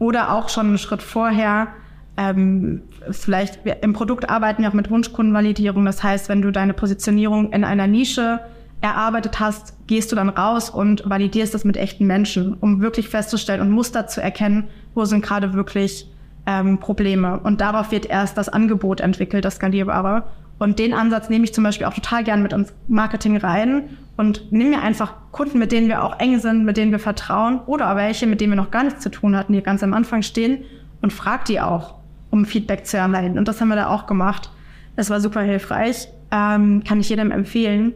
oder 0.00 0.32
auch 0.32 0.48
schon 0.48 0.66
einen 0.66 0.78
Schritt 0.78 1.02
vorher. 1.02 1.68
Ähm, 2.16 2.82
vielleicht 3.10 3.60
im 3.80 3.92
Produkt 3.92 4.28
arbeiten 4.28 4.62
wir 4.62 4.68
auch 4.68 4.74
mit 4.74 4.90
Wunschkundenvalidierung. 4.90 5.84
Das 5.84 6.02
heißt, 6.02 6.28
wenn 6.28 6.42
du 6.42 6.50
deine 6.50 6.74
Positionierung 6.74 7.52
in 7.52 7.62
einer 7.62 7.86
Nische 7.86 8.40
erarbeitet 8.80 9.38
hast, 9.38 9.74
gehst 9.86 10.10
du 10.10 10.16
dann 10.16 10.28
raus 10.28 10.70
und 10.70 11.08
validierst 11.08 11.54
das 11.54 11.64
mit 11.64 11.76
echten 11.76 12.06
Menschen, 12.06 12.54
um 12.54 12.80
wirklich 12.80 13.08
festzustellen 13.08 13.60
und 13.60 13.70
Muster 13.70 14.08
zu 14.08 14.20
erkennen, 14.20 14.68
wo 14.94 15.04
sind 15.04 15.24
gerade 15.24 15.52
wirklich 15.52 16.08
ähm, 16.48 16.78
Probleme. 16.78 17.38
Und 17.38 17.60
darauf 17.60 17.92
wird 17.92 18.06
erst 18.06 18.36
das 18.36 18.48
Angebot 18.48 19.00
entwickelt, 19.00 19.44
das 19.44 19.56
skalierbare. 19.56 20.24
Und 20.58 20.80
den 20.80 20.94
Ansatz 20.94 21.28
nehme 21.28 21.44
ich 21.44 21.54
zum 21.54 21.62
Beispiel 21.62 21.86
auch 21.86 21.94
total 21.94 22.24
gern 22.24 22.42
mit 22.42 22.52
ins 22.52 22.72
Marketing 22.88 23.36
rein, 23.36 23.84
und 24.18 24.50
nimm 24.50 24.70
mir 24.70 24.82
einfach 24.82 25.14
Kunden, 25.30 25.60
mit 25.60 25.70
denen 25.70 25.86
wir 25.86 26.02
auch 26.02 26.18
eng 26.18 26.40
sind, 26.40 26.64
mit 26.64 26.76
denen 26.76 26.90
wir 26.90 26.98
vertrauen 26.98 27.60
oder 27.66 27.94
welche, 27.94 28.26
mit 28.26 28.40
denen 28.40 28.50
wir 28.50 28.56
noch 28.56 28.72
gar 28.72 28.82
nichts 28.82 29.00
zu 29.00 29.10
tun 29.10 29.36
hatten, 29.36 29.52
die 29.52 29.62
ganz 29.62 29.84
am 29.84 29.94
Anfang 29.94 30.22
stehen 30.22 30.64
und 31.00 31.12
frag 31.12 31.44
die 31.44 31.60
auch, 31.60 31.94
um 32.30 32.44
Feedback 32.44 32.84
zu 32.84 32.96
erhalten. 32.96 33.38
Und 33.38 33.46
das 33.46 33.60
haben 33.60 33.68
wir 33.68 33.76
da 33.76 33.86
auch 33.86 34.08
gemacht. 34.08 34.50
Es 34.96 35.08
war 35.08 35.20
super 35.20 35.42
hilfreich. 35.42 36.08
Ähm, 36.32 36.82
kann 36.82 36.98
ich 36.98 37.08
jedem 37.08 37.30
empfehlen, 37.30 37.94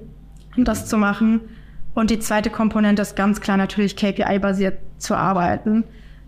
das 0.56 0.86
zu 0.86 0.96
machen. 0.96 1.40
Und 1.92 2.10
die 2.10 2.20
zweite 2.20 2.50
Komponente 2.50 3.02
ist 3.02 3.16
ganz 3.16 3.40
klar 3.40 3.56
natürlich 3.56 3.96
KPI-basiert 3.96 4.78
zu 4.98 5.16
arbeiten 5.16 5.82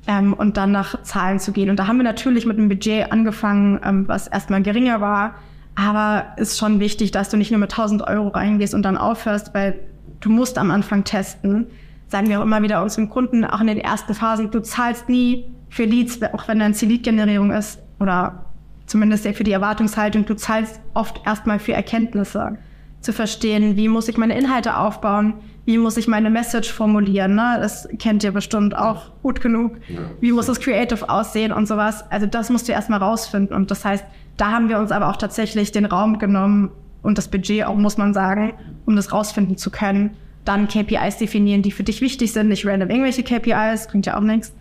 ähm, 0.07 0.33
und 0.33 0.57
dann 0.57 0.73
nach 0.73 1.03
Zahlen 1.03 1.39
zu 1.39 1.53
gehen. 1.53 1.71
Und 1.71 1.79
da 1.79 1.87
haben 1.87 1.97
wir 1.97 2.05
natürlich 2.05 2.47
mit 2.47 2.59
einem 2.59 2.69
Budget 2.69 3.11
angefangen, 3.11 3.81
ähm, 3.85 4.09
was 4.09 4.29
erstmal 4.29 4.63
geringer 4.63 5.01
war. 5.01 5.35
Aber 5.75 6.27
ist 6.37 6.59
schon 6.59 6.79
wichtig, 6.81 7.11
dass 7.11 7.31
du 7.31 7.37
nicht 7.37 7.51
nur 7.51 7.61
mit 7.61 7.73
1000 7.73 8.03
Euro 8.07 8.29
reingehst 8.29 8.75
und 8.75 8.83
dann 8.83 8.97
aufhörst, 8.97 9.55
weil 9.55 9.81
du 10.21 10.31
musst 10.31 10.59
am 10.59 10.71
Anfang 10.71 11.05
testen. 11.05 11.67
Sagen 12.09 12.29
wir 12.29 12.39
auch 12.39 12.45
immer 12.45 12.63
wieder 12.63 12.83
unseren 12.83 13.11
Kunden, 13.11 13.45
auch 13.45 13.61
in 13.61 13.67
den 13.67 13.79
ersten 13.79 14.15
Phasen, 14.15 14.51
du 14.51 14.63
zahlst 14.63 15.09
nie 15.09 15.47
für 15.69 15.85
Leads, 15.85 16.23
auch 16.33 16.47
wenn 16.47 16.61
dein 16.61 16.75
Ziel-Lead-Generierung 16.75 17.51
ist 17.51 17.81
oder 17.99 18.45
zumindest 18.87 19.27
für 19.27 19.43
die 19.43 19.53
Erwartungshaltung, 19.53 20.25
du 20.25 20.37
zahlst 20.37 20.81
oft 20.93 21.23
erstmal 21.27 21.59
für 21.59 21.73
Erkenntnisse 21.73 22.59
zu 23.01 23.13
verstehen, 23.13 23.77
wie 23.77 23.89
muss 23.89 24.09
ich 24.09 24.17
meine 24.17 24.39
Inhalte 24.39 24.77
aufbauen, 24.77 25.35
wie 25.65 25.79
muss 25.79 25.97
ich 25.97 26.09
meine 26.09 26.31
Message 26.31 26.73
formulieren, 26.73 27.35
ne? 27.35 27.59
das 27.61 27.89
kennt 27.99 28.23
ihr 28.23 28.33
bestimmt 28.33 28.77
auch 28.77 29.13
gut 29.23 29.41
genug, 29.41 29.73
wie 30.21 30.33
muss 30.33 30.47
das 30.47 30.61
Creative 30.61 31.09
aussehen 31.09 31.53
und 31.53 31.67
sowas. 31.67 32.05
Also 32.11 32.27
das 32.27 32.51
musst 32.51 32.69
du 32.69 32.73
erstmal 32.73 33.01
rausfinden 33.01 33.57
und 33.57 33.71
das 33.71 33.85
heißt, 33.85 34.05
da 34.37 34.51
haben 34.51 34.69
wir 34.69 34.79
uns 34.79 34.93
aber 34.93 35.09
auch 35.09 35.17
tatsächlich 35.17 35.73
den 35.73 35.85
Raum 35.85 36.19
genommen 36.19 36.71
und 37.03 37.19
das 37.19 37.29
Budget 37.29 37.65
auch, 37.65 37.77
muss 37.77 37.97
man 37.97 38.15
sagen, 38.15 38.55
um 38.87 38.97
das 38.97 39.13
rausfinden 39.13 39.57
zu 39.57 39.71
können. 39.71 40.17
Dann 40.45 40.69
KPIs 40.69 41.19
definieren, 41.19 41.63
die 41.63 41.71
für 41.71 41.85
dich 41.85 42.01
wichtig 42.01 42.33
sind, 42.33 42.49
nicht 42.49 42.67
random 42.67 42.91
irgendwelche 42.91 43.23
KPIs, 43.23 43.89
bringt 43.89 44.07
ja 44.07 44.17
auch 44.17 44.23
nichts. 44.23 44.53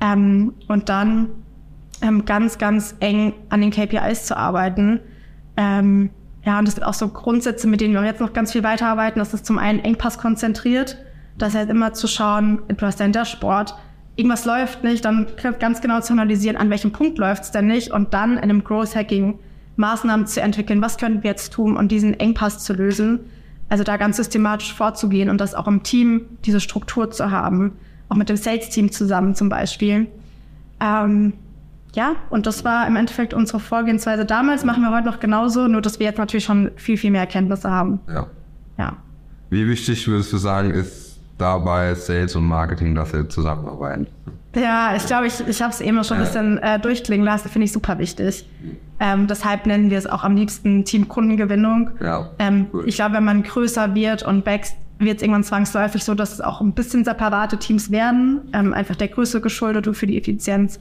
Ähm, 0.00 0.52
und 0.68 0.88
dann 0.88 1.28
ähm, 2.02 2.24
ganz, 2.24 2.58
ganz 2.58 2.96
eng 3.00 3.34
an 3.48 3.60
den 3.60 3.70
KPIs 3.70 4.26
zu 4.26 4.36
arbeiten. 4.36 5.00
Ähm, 5.56 6.10
ja, 6.44 6.58
und 6.58 6.66
das 6.66 6.74
sind 6.74 6.84
auch 6.84 6.94
so 6.94 7.08
Grundsätze, 7.08 7.68
mit 7.68 7.80
denen 7.80 7.94
wir 7.94 8.04
jetzt 8.04 8.20
noch 8.20 8.32
ganz 8.32 8.52
viel 8.52 8.64
weiterarbeiten. 8.64 9.18
Das 9.18 9.32
ist 9.32 9.46
zum 9.46 9.58
einen 9.58 9.78
Engpass 9.78 10.18
konzentriert. 10.18 10.98
Das 11.38 11.54
heißt 11.54 11.70
immer 11.70 11.92
zu 11.92 12.08
schauen, 12.08 12.62
du 12.68 12.84
hast 12.84 13.00
dein 13.00 13.12
Dashboard, 13.12 13.74
irgendwas 14.16 14.44
läuft 14.44 14.84
nicht, 14.84 15.04
dann 15.04 15.26
ganz 15.58 15.80
genau 15.80 16.00
zu 16.00 16.12
analysieren, 16.12 16.56
an 16.56 16.68
welchem 16.68 16.92
Punkt 16.92 17.18
läuft 17.18 17.44
es 17.44 17.50
denn 17.52 17.66
nicht 17.66 17.90
und 17.90 18.12
dann 18.12 18.32
in 18.32 18.38
einem 18.38 18.64
Growth 18.64 18.94
Hacking 18.94 19.38
Maßnahmen 19.76 20.26
zu 20.26 20.42
entwickeln, 20.42 20.82
was 20.82 20.98
können 20.98 21.22
wir 21.22 21.30
jetzt 21.30 21.52
tun, 21.52 21.76
um 21.76 21.88
diesen 21.88 22.18
Engpass 22.20 22.62
zu 22.62 22.74
lösen. 22.74 23.20
Also 23.68 23.84
da 23.84 23.96
ganz 23.96 24.18
systematisch 24.18 24.74
vorzugehen 24.74 25.30
und 25.30 25.40
das 25.40 25.54
auch 25.54 25.66
im 25.66 25.82
Team, 25.82 26.26
diese 26.44 26.60
Struktur 26.60 27.10
zu 27.10 27.30
haben, 27.30 27.72
auch 28.10 28.16
mit 28.16 28.28
dem 28.28 28.36
Sales-Team 28.36 28.92
zusammen 28.92 29.34
zum 29.34 29.48
Beispiel. 29.48 30.08
Ähm, 30.78 31.32
ja, 31.94 32.16
und 32.30 32.46
das 32.46 32.64
war 32.64 32.86
im 32.86 32.96
Endeffekt 32.96 33.34
unsere 33.34 33.60
Vorgehensweise 33.60 34.24
damals, 34.24 34.64
machen 34.64 34.82
wir 34.82 34.90
heute 34.90 35.06
noch 35.06 35.20
genauso, 35.20 35.68
nur 35.68 35.82
dass 35.82 35.98
wir 35.98 36.06
jetzt 36.06 36.18
natürlich 36.18 36.44
schon 36.44 36.70
viel, 36.76 36.96
viel 36.96 37.10
mehr 37.10 37.20
Erkenntnisse 37.20 37.70
haben. 37.70 38.00
Ja. 38.08 38.26
Ja. 38.78 38.96
Wie 39.50 39.66
wichtig 39.68 40.08
würdest 40.08 40.32
du 40.32 40.38
sagen, 40.38 40.70
ist 40.70 41.20
dabei 41.36 41.94
Sales 41.94 42.34
und 42.34 42.44
Marketing, 42.46 42.94
dass 42.94 43.10
sie 43.10 43.28
zusammenarbeiten? 43.28 44.06
Ja, 44.54 44.94
ich 44.94 45.06
glaube, 45.06 45.26
ich, 45.26 45.46
ich 45.46 45.62
habe 45.62 45.72
es 45.72 45.80
eben 45.80 46.02
schon 46.04 46.18
ein 46.18 46.24
bisschen 46.24 46.58
äh, 46.58 46.78
durchklingen 46.78 47.24
lassen, 47.24 47.48
finde 47.48 47.64
ich 47.64 47.72
super 47.72 47.98
wichtig. 47.98 48.46
Ähm, 49.00 49.26
deshalb 49.26 49.66
nennen 49.66 49.90
wir 49.90 49.98
es 49.98 50.06
auch 50.06 50.24
am 50.24 50.36
liebsten 50.36 50.84
Team 50.84 51.08
Kundengewinnung. 51.08 51.90
Ja, 52.00 52.30
ähm, 52.38 52.66
cool. 52.72 52.84
Ich 52.86 52.96
glaube, 52.96 53.16
wenn 53.16 53.24
man 53.24 53.42
größer 53.42 53.94
wird 53.94 54.22
und 54.22 54.46
wächst, 54.46 54.76
wird 54.98 55.16
es 55.16 55.22
irgendwann 55.22 55.42
zwangsläufig 55.42 56.04
so, 56.04 56.14
dass 56.14 56.32
es 56.32 56.40
auch 56.40 56.60
ein 56.60 56.72
bisschen 56.72 57.04
separate 57.04 57.58
Teams 57.58 57.90
werden. 57.90 58.42
Ähm, 58.52 58.72
einfach 58.72 58.94
der 58.94 59.08
Größe 59.08 59.40
geschuldet 59.40 59.88
und 59.88 59.94
für 59.94 60.06
die 60.06 60.18
Effizienz. 60.18 60.78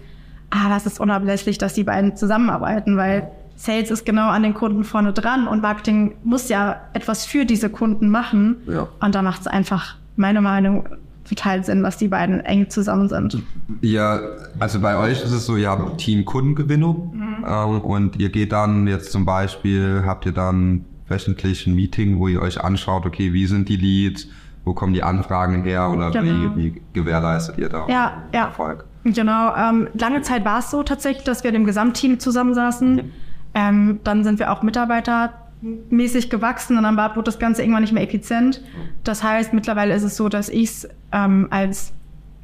Aber 0.52 0.76
es 0.76 0.86
ist 0.86 1.00
unablässlich, 1.00 1.58
dass 1.58 1.74
die 1.74 1.84
beiden 1.84 2.16
zusammenarbeiten, 2.16 2.98
weil 2.98 3.32
Sales 3.56 3.90
ist 3.92 4.06
genau 4.06 4.30
an 4.30 4.44
den 4.44 4.54
Kunden 4.54 4.84
vorne 4.84 5.14
dran 5.14 5.48
und 5.48 5.62
Marketing 5.62 6.16
muss 6.24 6.50
ja 6.50 6.82
etwas 6.94 7.26
für 7.26 7.46
diese 7.46 7.70
Kunden 7.70 8.10
machen. 8.10 8.58
Ja. 8.68 8.88
Und 9.00 9.16
da 9.16 9.22
macht 9.22 9.42
es 9.42 9.48
einfach, 9.48 9.96
meiner 10.16 10.42
Meinung 10.42 10.84
nach, 10.84 10.98
total 11.30 11.64
Sinn, 11.64 11.82
dass 11.84 11.98
die 11.98 12.10
beiden 12.10 12.42
eng 12.42 12.70
zusammen 12.70 13.08
sind. 13.08 13.42
Ja, 13.82 14.20
also 14.60 14.82
bei 14.82 14.98
euch 14.98 15.24
ist 15.24 15.32
es 15.32 15.46
so, 15.46 15.56
ihr 15.56 15.70
habt 15.70 15.98
Team 16.00 16.26
Kundengewinnung 16.26 17.14
ähm, 17.48 17.82
und 17.82 18.18
ihr 18.20 18.30
geht 18.30 18.52
dann 18.52 18.86
jetzt 18.88 19.12
zum 19.14 19.24
Beispiel, 19.24 20.04
habt 20.06 20.26
ihr 20.26 20.34
dann 20.34 20.84
wöchentlich 21.08 21.68
ein 21.68 21.76
Meeting, 21.76 22.20
wo 22.20 22.28
ihr 22.28 22.42
euch 22.42 22.62
anschaut, 22.62 23.06
okay, 23.06 23.32
wie 23.32 23.46
sind 23.46 23.70
die 23.70 23.78
Leads, 23.78 24.28
wo 24.66 24.74
kommen 24.74 24.94
die 24.94 25.04
Anfragen 25.04 25.64
her 25.64 25.90
oder 25.90 26.12
Genau. 26.12 26.56
wie, 26.56 26.74
wie 26.74 26.82
gewährleistet 26.92 27.58
ihr 27.60 27.70
da 27.70 27.86
Ja, 27.88 28.24
ja. 28.34 28.46
Erfolg? 28.48 28.84
Genau, 29.04 29.56
ähm, 29.56 29.88
lange 29.94 30.22
Zeit 30.22 30.46
war 30.46 30.60
es 30.60 30.70
so 30.70 30.84
tatsächlich, 30.84 31.24
dass 31.24 31.44
wir 31.44 31.54
im 31.54 31.66
Gesamtteam 31.66 32.20
zusammensaßen. 32.20 33.12
Ähm, 33.54 34.00
dann 34.04 34.24
sind 34.24 34.40
wir 34.40 34.52
auch 34.52 34.62
mitarbeitermäßig 34.62 36.30
gewachsen 36.30 36.78
und 36.78 36.84
dann 36.84 36.98
war, 36.98 37.16
wurde 37.16 37.26
das 37.26 37.40
Ganze 37.40 37.64
irgendwann 37.64 37.82
nicht 37.82 37.94
mehr 37.94 38.04
effizient. 38.04 38.62
Das 39.04 39.24
heißt, 39.24 39.54
mittlerweile 39.54 39.96
ist 39.96 40.04
es 40.04 40.16
so, 40.16 40.30
dass 40.30 40.50
ich 40.50 40.88
ähm, 41.12 41.48
als 41.50 41.94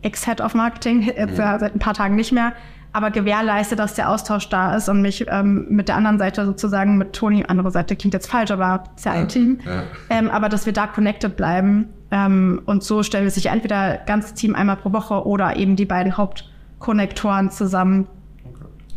Ex-Head 0.02 0.41
of 0.41 0.56
Marketing, 0.56 1.02
jetzt 1.04 1.38
ja 1.38 1.60
seit 1.60 1.76
ein 1.76 1.80
paar 1.80 1.93
Tagen 1.93 2.15
nicht 2.15 2.32
mehr, 2.32 2.54
aber 2.93 3.12
gewährleiste, 3.12 3.76
dass 3.76 3.93
der 3.93 4.10
Austausch 4.10 4.50
da 4.50 4.76
ist 4.76 4.89
und 4.89 5.02
mich 5.02 5.26
ähm, 5.30 5.67
mit 5.69 5.88
der 5.88 5.95
anderen 5.95 6.17
Seite 6.17 6.45
sozusagen 6.45 6.97
mit 6.97 7.13
Toni, 7.13 7.45
andere 7.47 7.71
Seite 7.71 7.95
klingt 7.95 8.13
jetzt 8.13 8.30
falsch, 8.30 8.52
aber 8.52 8.84
ist 8.95 9.06
ja 9.06 9.12
ein 9.12 9.28
Team, 9.28 9.60
Ja. 9.65 9.84
ähm, 10.10 10.30
aber 10.30 10.50
dass 10.50 10.65
wir 10.65 10.73
da 10.73 10.88
connected 10.88 11.36
bleiben. 11.38 11.89
Ähm, 12.10 12.62
und 12.65 12.84
so 12.84 13.04
stellen 13.04 13.26
wir 13.26 13.32
sich 13.32 13.47
entweder 13.47 13.97
ganzes 14.06 14.34
Team 14.34 14.56
einmal 14.56 14.78
pro 14.78 14.93
Woche 14.93 15.26
oder 15.28 15.58
eben 15.58 15.76
die 15.76 15.86
beiden 15.86 16.15
Hauptkonnektoren 16.17 17.52
zusammen. 17.52 18.08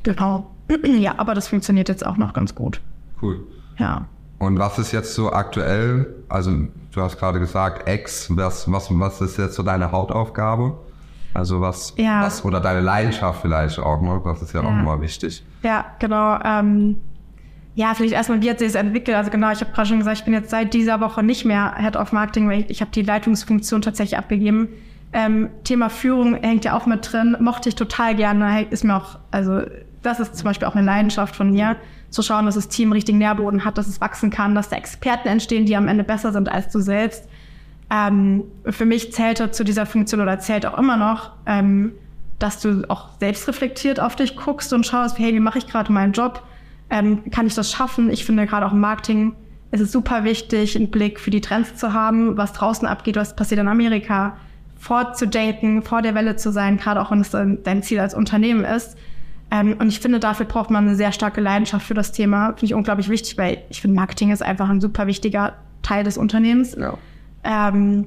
Genau. 0.03 0.51
Ja, 0.85 1.15
aber 1.17 1.35
das 1.35 1.49
funktioniert 1.49 1.89
jetzt 1.89 2.07
auch 2.07 2.17
noch 2.17 2.33
ganz 2.33 2.55
gut. 2.55 2.81
Cool. 3.21 3.41
Ja. 3.79 4.07
Und 4.39 4.59
was 4.61 4.79
ist 4.79 4.93
jetzt 4.93 5.15
so 5.15 5.33
aktuell? 5.33 6.15
Also 6.29 6.53
du 6.93 7.01
hast 7.03 7.19
gerade 7.19 7.41
gesagt, 7.41 7.89
Ex, 7.89 8.29
was, 8.37 8.71
was, 8.71 8.89
was 8.91 9.21
ist 9.21 9.37
jetzt 9.37 9.57
so 9.57 9.65
deine 9.65 9.91
Hauptaufgabe? 9.91 10.75
Also 11.35 11.61
was, 11.61 11.95
Ja. 11.97 12.23
was 12.23 12.45
oder 12.45 12.61
deine 12.61 12.81
Leidenschaft 12.81 13.43
vielleicht 13.43 13.79
auch, 13.79 14.01
ne? 14.03 14.21
Das 14.25 14.43
ist 14.43 14.53
ja, 14.53 14.61
auch 14.61 14.65
Ja. 14.65 14.81
immer 14.81 15.01
wichtig. 15.01 15.45
Ja, 15.63 15.85
genau. 15.99 16.39
Ähm, 16.45 16.97
ja, 17.77 17.95
vielleicht 17.95 18.15
erstmal, 18.15 18.43
wie 18.43 18.51
hat 18.51 18.59
sich 18.59 18.73
das 18.73 18.81
entwickelt? 18.81 19.17
Also 19.17 19.31
genau, 19.31 19.51
ich 19.53 19.61
habe 19.61 19.71
gerade 19.73 19.89
schon 19.89 19.99
gesagt, 19.99 20.19
ich 20.19 20.25
bin 20.25 20.35
jetzt 20.35 20.51
seit 20.51 20.75
dieser 20.75 21.01
Woche 21.01 21.23
nicht 21.23 21.45
mehr 21.45 21.75
Head 21.79 21.97
of 21.97 22.13
Marketing, 22.13 22.49
weil 22.49 22.61
ich, 22.63 22.71
ich 22.71 22.81
habe 22.81 22.91
die 22.91 23.03
Leitungsfunktion 23.03 23.81
tatsächlich 23.83 24.19
abgegeben. 24.19 24.69
Ähm, 25.13 25.51
Thema 25.65 25.89
Führung 25.89 26.35
hängt 26.35 26.65
ja 26.65 26.77
auch 26.77 26.87
mit 26.87 27.13
drin, 27.13 27.37
mochte 27.41 27.69
ich 27.69 27.75
total 27.75 28.15
gerne, 28.15 28.63
ist 28.71 28.85
mir 28.85 28.97
auch, 28.97 29.19
also 29.31 29.63
das 30.03 30.21
ist 30.21 30.37
zum 30.37 30.45
Beispiel 30.45 30.67
auch 30.69 30.75
eine 30.77 30.85
Leidenschaft 30.87 31.35
von 31.37 31.51
mir, 31.53 31.77
zu 32.11 32.23
schauen, 32.23 32.47
dass 32.47 32.55
das 32.57 32.69
Team 32.69 32.91
richtigen 32.93 33.19
Nährboden 33.19 33.65
hat, 33.65 33.79
dass 33.79 33.87
es 33.87 34.01
wachsen 34.01 34.31
kann, 34.31 34.55
dass 34.55 34.69
da 34.69 34.77
Experten 34.77 35.29
entstehen, 35.29 35.65
die 35.67 35.77
am 35.77 35.87
Ende 35.89 36.03
besser 36.05 36.33
sind 36.33 36.49
als 36.51 36.69
du 36.71 36.81
selbst. 36.81 37.29
Ähm, 37.91 38.45
für 38.67 38.87
mich 38.87 39.13
zählte 39.13 39.51
zu 39.51 39.65
dieser 39.65 39.85
Funktion 39.85 40.21
oder 40.21 40.39
zählt 40.39 40.65
auch 40.65 40.79
immer 40.79 40.97
noch, 40.97 41.33
ähm, 41.47 41.93
dass 42.39 42.61
du 42.61 42.85
auch 42.89 43.11
selbst 43.19 43.49
reflektiert 43.49 44.01
auf 44.01 44.17
dich 44.17 44.37
guckst 44.37 44.73
und 44.73 44.87
schaust, 44.87 45.19
hey, 45.19 45.35
wie 45.35 45.41
mache 45.41 45.59
ich 45.59 45.67
gerade 45.67 45.93
meinen 45.93 46.13
Job? 46.13 46.43
Ähm, 46.89 47.31
kann 47.31 47.47
ich 47.47 47.55
das 47.55 47.71
schaffen? 47.71 48.11
Ich 48.11 48.25
finde 48.25 48.47
gerade 48.47 48.67
auch 48.67 48.73
im 48.73 48.81
Marketing 48.81 49.35
ist 49.73 49.81
es 49.81 49.93
super 49.93 50.25
wichtig, 50.25 50.77
einen 50.77 50.91
Blick 50.91 51.21
für 51.21 51.31
die 51.31 51.41
Trends 51.41 51.77
zu 51.77 51.93
haben, 51.93 52.37
was 52.37 52.53
draußen 52.53 52.89
abgeht, 52.89 53.17
was 53.17 53.37
passiert 53.37 53.61
in 53.61 53.69
Amerika, 53.69 54.37
vorzudaten, 54.79 55.83
vor 55.83 56.03
der 56.03 56.15
Welle 56.15 56.37
zu 56.37 56.51
sein, 56.51 56.77
gerade 56.77 57.01
auch 57.01 57.11
wenn 57.11 57.21
es 57.21 57.31
dein, 57.31 57.83
Ziel 57.83 58.01
als 58.01 58.15
Unternehmen 58.15 58.65
ist. 58.65 58.97
Ähm, 59.51 59.77
und 59.79 59.89
ich 59.89 60.01
finde, 60.01 60.19
dafür 60.19 60.47
braucht 60.47 60.71
man 60.71 60.87
eine 60.87 60.97
sehr 60.97 61.13
starke 61.13 61.41
Leidenschaft 61.41 61.87
für 61.87 61.95
das 61.95 62.13
Thema. 62.13 62.49
Finde 62.49 62.67
ich 62.67 62.75
unglaublich 62.75 63.09
wichtig, 63.09 63.37
weil 63.37 63.63
ich 63.69 63.81
finde, 63.81 63.97
Marketing 63.97 64.31
ist 64.31 64.43
einfach 64.43 64.69
ein 64.69 64.81
super 64.81 65.07
wichtiger 65.07 65.55
Teil 65.83 66.05
des 66.05 66.17
Unternehmens. 66.17 66.77
Ja. 66.79 66.95
Ähm, 67.45 68.07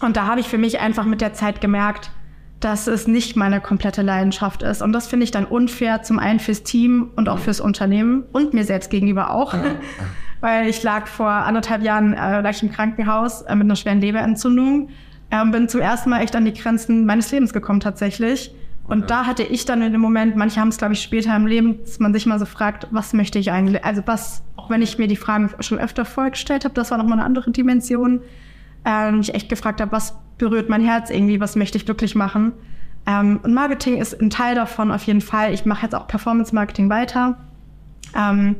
und 0.00 0.16
da 0.16 0.26
habe 0.26 0.40
ich 0.40 0.48
für 0.48 0.58
mich 0.58 0.80
einfach 0.80 1.04
mit 1.04 1.20
der 1.20 1.32
Zeit 1.32 1.60
gemerkt, 1.60 2.10
dass 2.60 2.86
es 2.88 3.06
nicht 3.06 3.36
meine 3.36 3.60
komplette 3.60 4.02
Leidenschaft 4.02 4.62
ist. 4.62 4.82
Und 4.82 4.92
das 4.92 5.06
finde 5.06 5.24
ich 5.24 5.30
dann 5.30 5.44
unfair, 5.44 6.02
zum 6.02 6.18
einen 6.18 6.40
fürs 6.40 6.62
Team 6.64 7.10
und 7.16 7.28
auch 7.28 7.38
fürs 7.38 7.60
Unternehmen 7.60 8.24
und 8.32 8.52
mir 8.52 8.64
selbst 8.64 8.90
gegenüber 8.90 9.30
auch. 9.32 9.54
Weil 10.40 10.68
ich 10.68 10.82
lag 10.82 11.06
vor 11.06 11.28
anderthalb 11.30 11.82
Jahren 11.82 12.14
äh, 12.14 12.40
lag 12.40 12.50
ich 12.50 12.62
im 12.62 12.70
Krankenhaus 12.70 13.42
äh, 13.42 13.54
mit 13.54 13.64
einer 13.64 13.76
schweren 13.76 14.00
Leberentzündung. 14.00 14.88
Ähm, 15.30 15.50
bin 15.50 15.68
zum 15.68 15.80
ersten 15.80 16.10
Mal 16.10 16.22
echt 16.22 16.34
an 16.34 16.44
die 16.44 16.52
Grenzen 16.54 17.06
meines 17.06 17.30
Lebens 17.30 17.52
gekommen 17.52 17.80
tatsächlich. 17.80 18.52
Und 18.84 19.00
Okay. 19.00 19.06
da 19.08 19.26
hatte 19.26 19.42
ich 19.42 19.66
dann 19.66 19.82
in 19.82 19.92
dem 19.92 20.00
Moment, 20.00 20.34
manche 20.36 20.60
haben 20.60 20.68
es, 20.68 20.78
glaube 20.78 20.94
ich, 20.94 21.02
später 21.02 21.36
im 21.36 21.46
Leben, 21.46 21.80
dass 21.84 21.98
man 21.98 22.14
sich 22.14 22.24
mal 22.24 22.38
so 22.38 22.46
fragt, 22.46 22.86
was 22.90 23.12
möchte 23.12 23.38
ich 23.38 23.52
eigentlich? 23.52 23.84
Also 23.84 24.02
was, 24.06 24.42
auch 24.56 24.70
wenn 24.70 24.80
ich 24.80 24.96
mir 24.96 25.06
die 25.06 25.16
Fragen 25.16 25.50
schon 25.60 25.78
öfter 25.78 26.04
vorgestellt 26.06 26.64
habe, 26.64 26.74
das 26.74 26.90
war 26.90 26.96
nochmal 26.98 27.18
eine 27.18 27.26
andere 27.26 27.50
Dimension 27.50 28.22
ähm, 28.88 29.20
ich 29.20 29.34
echt 29.34 29.48
gefragt 29.48 29.80
habe, 29.80 29.92
was 29.92 30.14
berührt 30.38 30.68
mein 30.68 30.82
Herz 30.82 31.10
irgendwie, 31.10 31.40
was 31.40 31.56
möchte 31.56 31.76
ich 31.76 31.84
glücklich 31.84 32.14
machen. 32.14 32.52
Ähm, 33.06 33.40
und 33.42 33.52
Marketing 33.52 33.98
ist 33.98 34.20
ein 34.20 34.30
Teil 34.30 34.54
davon 34.54 34.90
auf 34.90 35.02
jeden 35.04 35.20
Fall. 35.20 35.52
Ich 35.52 35.66
mache 35.66 35.82
jetzt 35.82 35.94
auch 35.94 36.08
Performance 36.08 36.54
Marketing 36.54 36.88
weiter. 36.88 37.36
Ähm, 38.16 38.56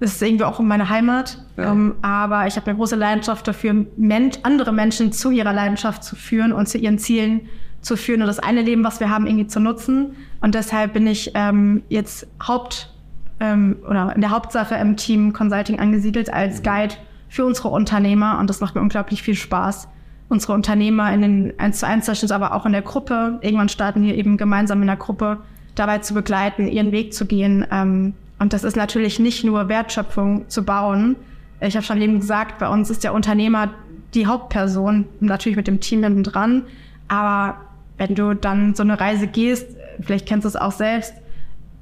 es 0.00 0.12
ist 0.12 0.22
irgendwie 0.22 0.44
auch 0.44 0.58
meine 0.60 0.88
Heimat. 0.88 1.44
Ja. 1.58 1.72
Ähm, 1.72 1.94
aber 2.00 2.46
ich 2.46 2.56
habe 2.56 2.68
eine 2.68 2.76
große 2.76 2.96
Leidenschaft 2.96 3.46
dafür, 3.46 3.84
Men 3.96 4.30
andere 4.42 4.72
Menschen 4.72 5.12
zu 5.12 5.30
ihrer 5.30 5.52
Leidenschaft 5.52 6.02
zu 6.02 6.16
führen 6.16 6.52
und 6.52 6.68
zu 6.68 6.78
ihren 6.78 6.98
Zielen 6.98 7.42
zu 7.82 7.96
führen 7.96 8.22
und 8.22 8.26
das 8.26 8.38
eine 8.38 8.62
Leben, 8.62 8.82
was 8.82 9.00
wir 9.00 9.10
haben, 9.10 9.26
irgendwie 9.26 9.46
zu 9.46 9.60
nutzen. 9.60 10.16
Und 10.40 10.54
deshalb 10.54 10.94
bin 10.94 11.06
ich 11.06 11.32
ähm, 11.34 11.82
jetzt 11.88 12.26
Haupt 12.46 12.92
ähm, 13.40 13.76
oder 13.88 14.14
in 14.14 14.22
der 14.22 14.30
Hauptsache 14.30 14.74
im 14.76 14.96
Team 14.96 15.32
Consulting 15.32 15.78
angesiedelt 15.78 16.32
als 16.32 16.62
Guide 16.62 16.94
für 17.30 17.46
unsere 17.46 17.68
Unternehmer. 17.68 18.38
Und 18.38 18.50
das 18.50 18.60
macht 18.60 18.74
mir 18.74 18.82
unglaublich 18.82 19.22
viel 19.22 19.36
Spaß. 19.36 19.88
Unsere 20.28 20.52
Unternehmer 20.52 21.12
in 21.14 21.22
den 21.22 21.58
1 21.58 21.78
zu 21.78 21.86
1 21.86 22.04
Sessions, 22.04 22.30
aber 22.30 22.54
auch 22.54 22.66
in 22.66 22.72
der 22.72 22.82
Gruppe. 22.82 23.38
Irgendwann 23.40 23.70
starten 23.70 24.02
wir 24.02 24.14
eben 24.14 24.36
gemeinsam 24.36 24.82
in 24.82 24.88
der 24.88 24.96
Gruppe, 24.96 25.38
dabei 25.74 25.98
zu 25.98 26.12
begleiten, 26.12 26.68
ihren 26.68 26.92
Weg 26.92 27.14
zu 27.14 27.24
gehen. 27.24 27.66
Ähm, 27.70 28.14
und 28.38 28.52
das 28.52 28.64
ist 28.64 28.76
natürlich 28.76 29.18
nicht 29.18 29.44
nur 29.44 29.68
Wertschöpfung 29.68 30.48
zu 30.48 30.64
bauen. 30.64 31.16
Ich 31.60 31.76
habe 31.76 31.84
schon 31.84 32.00
eben 32.00 32.20
gesagt, 32.20 32.58
bei 32.58 32.68
uns 32.68 32.90
ist 32.90 33.04
der 33.04 33.14
Unternehmer 33.14 33.70
die 34.14 34.26
Hauptperson, 34.26 35.06
natürlich 35.20 35.56
mit 35.56 35.68
dem 35.68 35.80
Team 35.80 36.02
hinten 36.02 36.24
dran. 36.24 36.64
Aber 37.08 37.60
wenn 37.98 38.14
du 38.14 38.34
dann 38.34 38.74
so 38.74 38.82
eine 38.82 38.98
Reise 38.98 39.26
gehst, 39.26 39.66
vielleicht 40.00 40.26
kennst 40.26 40.44
du 40.44 40.48
es 40.48 40.56
auch 40.56 40.72
selbst, 40.72 41.14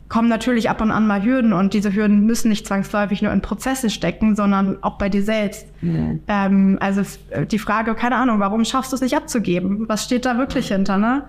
kommen 0.09 0.29
natürlich 0.29 0.71
ab 0.71 0.81
und 0.81 0.91
an 0.91 1.07
mal 1.07 1.23
Hürden 1.23 1.53
und 1.53 1.75
diese 1.75 1.95
Hürden 1.95 2.25
müssen 2.25 2.49
nicht 2.49 2.67
zwangsläufig 2.67 3.21
nur 3.21 3.33
in 3.33 3.43
Prozesse 3.43 3.91
stecken, 3.91 4.37
sondern 4.37 4.83
auch 4.83 4.97
bei 4.97 5.09
dir 5.09 5.23
selbst. 5.23 5.67
Mhm. 5.83 6.21
Ähm, 6.29 6.79
also 6.81 7.03
die 7.51 7.59
Frage, 7.59 7.95
keine 7.95 8.17
Ahnung, 8.17 8.41
warum 8.41 8.65
schaffst 8.65 8.93
du 8.93 8.97
es 8.97 9.03
nicht 9.03 9.17
abzugeben? 9.17 9.89
Was 9.89 10.05
steht 10.05 10.25
da 10.25 10.39
wirklich 10.39 10.69
hinter, 10.69 10.97
ne? 10.97 11.25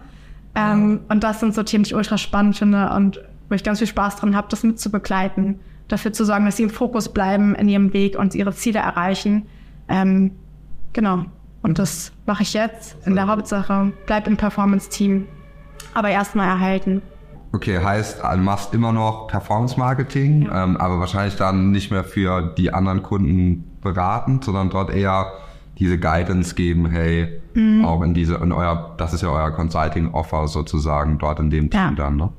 Ähm, 0.55 1.01
und 1.09 1.23
das 1.23 1.39
sind 1.39 1.53
so 1.53 1.63
Themen, 1.63 1.83
die 1.83 1.89
ich 1.89 1.95
ultra 1.95 2.17
spannend 2.17 2.57
finde 2.57 2.89
und 2.91 3.21
wo 3.49 3.55
ich 3.55 3.63
ganz 3.63 3.79
viel 3.79 3.87
Spaß 3.87 4.17
dran 4.17 4.35
habe, 4.35 4.47
das 4.49 4.63
mitzubegleiten, 4.63 5.59
dafür 5.87 6.13
zu 6.13 6.23
sorgen, 6.25 6.45
dass 6.45 6.57
sie 6.57 6.63
im 6.63 6.69
Fokus 6.69 7.09
bleiben 7.09 7.55
in 7.55 7.67
ihrem 7.67 7.93
Weg 7.93 8.17
und 8.17 8.33
ihre 8.33 8.53
Ziele 8.53 8.79
erreichen. 8.79 9.45
Ähm, 9.87 10.31
genau. 10.93 11.25
Und 11.61 11.79
das 11.79 12.13
mache 12.25 12.43
ich 12.43 12.53
jetzt 12.53 12.95
in 13.05 13.15
der 13.15 13.27
Hauptsache. 13.27 13.91
Bleib 14.05 14.27
im 14.27 14.37
Performance-Team, 14.37 15.27
aber 15.93 16.09
erstmal 16.09 16.47
erhalten. 16.47 17.01
Okay, 17.51 17.79
heißt, 17.83 18.21
du 18.23 18.37
machst 18.37 18.73
immer 18.73 18.91
noch 18.91 19.27
Performance-Marketing, 19.27 20.43
Ja. 20.43 20.63
ähm, 20.63 20.77
aber 20.77 20.99
wahrscheinlich 20.99 21.35
dann 21.35 21.71
nicht 21.71 21.91
mehr 21.91 22.03
für 22.03 22.53
die 22.57 22.73
anderen 22.73 23.01
Kunden 23.03 23.63
beraten, 23.81 24.41
sondern 24.41 24.69
dort 24.69 24.91
eher 24.91 25.31
diese 25.79 25.97
Guidance 25.97 26.53
geben, 26.55 26.85
hey, 26.89 27.41
Mhm. 27.55 27.85
auch 27.85 28.01
in 28.03 28.13
diese, 28.13 28.35
in 28.35 28.51
euer, 28.51 28.93
das 28.97 29.13
ist 29.13 29.21
ja 29.23 29.29
euer 29.29 29.51
Consulting-Offer 29.51 30.47
sozusagen 30.47 31.17
dort 31.17 31.39
in 31.39 31.49
dem 31.49 31.69
Team 31.69 31.79
Ja. 31.79 31.91
dann, 31.91 32.17
ne? 32.17 32.29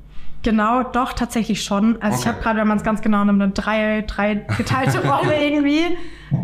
Genau, 0.43 0.83
doch, 0.83 1.13
tatsächlich 1.13 1.63
schon. 1.63 2.01
Also 2.01 2.15
ich 2.15 2.21
Okay. 2.21 2.29
habe 2.29 2.41
gerade, 2.41 2.59
wenn 2.61 2.67
man 2.67 2.77
es 2.77 2.83
ganz 2.83 3.01
genau 3.01 3.23
nimmt, 3.25 3.41
eine 3.41 3.51
drei, 3.51 4.03
drei 4.07 4.35
geteilte 4.57 4.99
Rolle 5.07 5.35
irgendwie. 5.43 5.81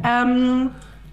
Ähm, 0.04 0.70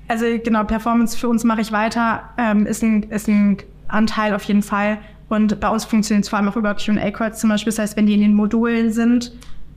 also 0.09 0.25
genau, 0.45 0.65
Performance 0.65 1.17
für 1.17 1.29
uns 1.29 1.45
mache 1.45 1.61
ich 1.63 1.73
weiter, 1.73 2.25
ähm, 2.37 2.67
ist, 2.67 2.83
ein, 2.83 3.05
ist 3.05 3.29
ein 3.29 3.57
Anteil 3.89 4.35
auf 4.35 4.43
jeden 4.45 4.63
Fall. 4.63 4.99
Und 5.35 5.61
bei 5.61 5.69
uns 5.69 5.85
funktioniert 5.85 6.25
es 6.25 6.29
vor 6.29 6.39
allem 6.39 6.49
auch 6.49 6.57
über 6.57 6.75
Q&A-Calls 6.75 7.41
zum 7.41 7.51
Beispiel. 7.51 7.73
Das 7.73 7.79
heißt, 7.79 7.97
wenn 7.97 8.07
die 8.07 8.15
in 8.15 8.21
den 8.21 8.35
Modulen 8.35 8.93
sind, 8.93 9.33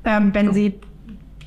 ähm, 0.05 0.33
wenn 0.33 0.53
sie 0.53 0.75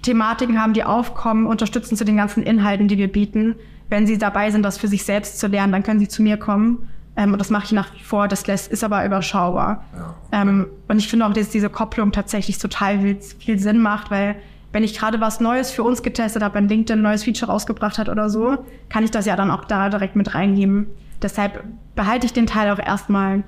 Thematiken 0.02 0.60
haben, 0.60 0.72
die 0.72 0.84
aufkommen, 0.84 1.46
unterstützen 1.46 1.96
zu 1.96 2.04
den 2.04 2.16
ganzen 2.16 2.42
Inhalten, 2.42 2.88
die 2.88 2.98
wir 2.98 3.10
bieten. 3.10 3.54
Wenn 3.88 4.06
sie 4.06 4.18
dabei 4.18 4.50
sind, 4.50 4.62
das 4.62 4.78
für 4.78 4.88
sich 4.88 5.04
selbst 5.04 5.38
zu 5.38 5.46
lernen, 5.46 5.72
dann 5.72 5.82
können 5.82 6.00
sie 6.00 6.08
zu 6.08 6.22
mir 6.22 6.36
kommen. 6.36 6.88
Ähm, 7.16 7.32
und 7.32 7.38
das 7.38 7.50
mache 7.50 7.64
ich 7.64 7.72
nach 7.72 7.94
wie 7.94 8.02
vor. 8.02 8.28
Das 8.28 8.46
lässt, 8.46 8.70
ist 8.70 8.82
aber 8.82 9.04
überschaubar. 9.04 9.84
Ähm, 10.32 10.66
und 10.88 10.98
ich 10.98 11.08
finde 11.08 11.26
auch, 11.26 11.32
dass 11.32 11.50
diese 11.50 11.70
Kopplung 11.70 12.12
tatsächlich 12.12 12.58
total 12.58 13.00
viel, 13.00 13.20
viel 13.38 13.58
Sinn 13.58 13.78
macht, 13.78 14.10
weil 14.10 14.36
wenn 14.72 14.84
ich 14.84 14.96
gerade 14.96 15.20
was 15.20 15.40
Neues 15.40 15.70
für 15.70 15.82
uns 15.82 16.02
getestet 16.02 16.42
habe, 16.42 16.54
wenn 16.54 16.68
LinkedIn 16.68 17.00
ein 17.00 17.02
neues 17.02 17.24
Feature 17.24 17.50
rausgebracht 17.50 17.98
hat 17.98 18.08
oder 18.08 18.30
so, 18.30 18.64
kann 18.88 19.02
ich 19.04 19.10
das 19.10 19.26
ja 19.26 19.34
dann 19.36 19.50
auch 19.50 19.64
da 19.64 19.88
direkt 19.88 20.14
mit 20.14 20.34
reingeben. 20.34 20.86
Deshalb 21.20 21.64
behalte 21.96 22.26
ich 22.26 22.32
den 22.32 22.46
Teil 22.46 22.70
auch 22.70 22.78
erstmal. 22.78 23.42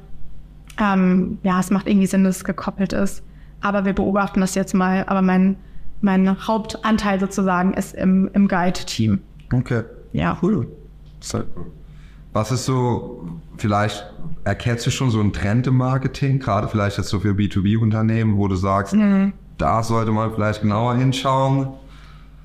Ähm, 0.80 1.38
ja, 1.42 1.60
es 1.60 1.70
macht 1.70 1.86
irgendwie 1.86 2.06
Sinn, 2.06 2.24
dass 2.24 2.36
es 2.36 2.44
gekoppelt 2.44 2.92
ist. 2.92 3.22
Aber 3.60 3.84
wir 3.84 3.92
beobachten 3.92 4.40
das 4.40 4.54
jetzt 4.54 4.74
mal. 4.74 5.04
Aber 5.06 5.22
mein, 5.22 5.56
mein 6.00 6.46
Hauptanteil 6.46 7.20
sozusagen 7.20 7.74
ist 7.74 7.94
im, 7.94 8.30
im 8.32 8.48
Guide-Team. 8.48 9.20
Okay. 9.52 9.82
Ja. 10.12 10.36
Cool. 10.42 10.66
Was 12.32 12.50
ist 12.50 12.64
so, 12.64 13.28
vielleicht 13.58 14.10
erkennst 14.44 14.86
du 14.86 14.90
schon 14.90 15.10
so 15.10 15.20
einen 15.20 15.32
Trend 15.32 15.66
im 15.66 15.76
Marketing, 15.76 16.38
gerade 16.38 16.66
vielleicht 16.68 16.96
jetzt 16.98 17.08
so 17.10 17.20
für 17.20 17.32
B2B-Unternehmen, 17.32 18.38
wo 18.38 18.48
du 18.48 18.56
sagst, 18.56 18.94
Mhm. 18.94 19.34
da 19.58 19.82
sollte 19.82 20.10
man 20.12 20.32
vielleicht 20.34 20.62
genauer 20.62 20.94
hinschauen. 20.96 21.68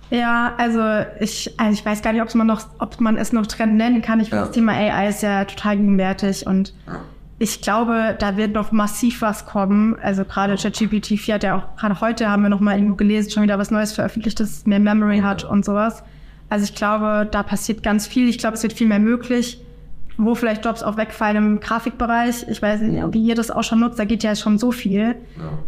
Ja, 0.10 0.54
also 0.58 0.80
ich, 1.20 1.54
also 1.60 1.74
ich 1.74 1.86
weiß 1.86 2.02
gar 2.02 2.14
nicht, 2.14 2.22
ob 2.22 2.34
man 2.36 2.48
noch, 2.48 2.62
ob 2.80 3.00
man 3.02 3.18
es 3.18 3.34
noch 3.34 3.46
Trend 3.48 3.76
nennen 3.76 4.02
kann. 4.02 4.20
Ich 4.20 4.30
finde, 4.30 4.42
Ja. 4.42 4.46
das 4.48 4.56
Thema 4.56 4.74
AI 4.74 5.08
ist 5.10 5.24
ja 5.24 5.44
total 5.46 5.78
gegenwärtig 5.78 6.46
und 6.46 6.74
ich 7.40 7.62
glaube, 7.62 8.16
da 8.18 8.36
wird 8.36 8.54
noch 8.54 8.72
massiv 8.72 9.22
was 9.22 9.46
kommen. 9.46 9.96
Also 10.02 10.26
gerade 10.26 10.56
ChatGPT 10.56 11.20
4 11.20 11.36
hat 11.36 11.44
ja 11.44 11.58
auch, 11.58 11.76
gerade 11.76 12.02
heute 12.02 12.30
haben 12.30 12.42
wir 12.42 12.50
noch 12.50 12.60
mal 12.60 12.76
irgendwo 12.76 12.96
gelesen, 12.96 13.30
schon 13.30 13.44
wieder 13.44 13.60
was 13.60 13.70
Neues 13.70 13.94
veröffentlicht, 13.94 14.40
das 14.40 14.66
mehr 14.66 14.80
Memory 14.80 15.20
hat 15.20 15.44
und 15.44 15.64
sowas. 15.64 16.04
Also 16.50 16.64
ich 16.64 16.74
glaube, 16.74 17.28
da 17.30 17.44
passiert 17.44 17.84
ganz 17.84 18.08
viel. 18.08 18.28
Ich 18.28 18.40
glaube, 18.40 18.56
es 18.56 18.64
wird 18.64 18.74
viel 18.74 18.88
mehr 18.88 19.00
möglich. 19.00 19.62
Wo 20.20 20.34
vielleicht 20.34 20.66
Jobs 20.66 20.82
auch 20.82 20.98
wegfallen 20.98 21.38
im 21.38 21.60
Grafikbereich. 21.60 22.48
Ich 22.50 22.60
weiß 22.60 22.82
nicht, 22.82 23.14
wie 23.14 23.24
ihr 23.24 23.36
das 23.36 23.52
auch 23.52 23.64
schon 23.64 23.82
nutzt, 23.82 24.00
da 24.00 24.06
geht 24.06 24.24
ja 24.24 24.36
schon 24.36 24.58
so 24.58 24.72
viel. 24.72 25.16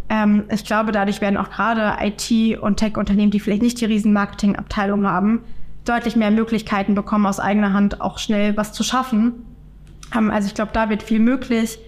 Ähm, 0.10 0.46
ich 0.52 0.66
glaube, 0.66 0.92
dadurch 0.92 1.22
werden 1.22 1.38
auch 1.38 1.52
gerade 1.52 2.04
IT- 2.04 2.58
und 2.58 2.78
Tech-Unternehmen, 2.78 3.30
die 3.30 3.40
vielleicht 3.40 3.62
nicht 3.62 3.80
die 3.80 3.86
riesen 3.86 4.12
Marketingabteilung 4.12 5.06
haben, 5.06 5.42
deutlich 5.86 6.16
mehr 6.16 6.32
Möglichkeiten 6.32 6.96
bekommen, 6.96 7.28
aus 7.28 7.40
eigener 7.40 7.74
Hand 7.74 8.02
auch 8.02 8.18
schnell 8.18 8.58
was 8.58 8.74
zu 8.74 8.82
schaffen. 8.84 9.34
Also 10.12 10.48
ich 10.48 10.54
glaube, 10.54 10.72
da 10.74 10.90
wird 10.90 11.04
viel 11.04 11.20
möglich. 11.20 11.80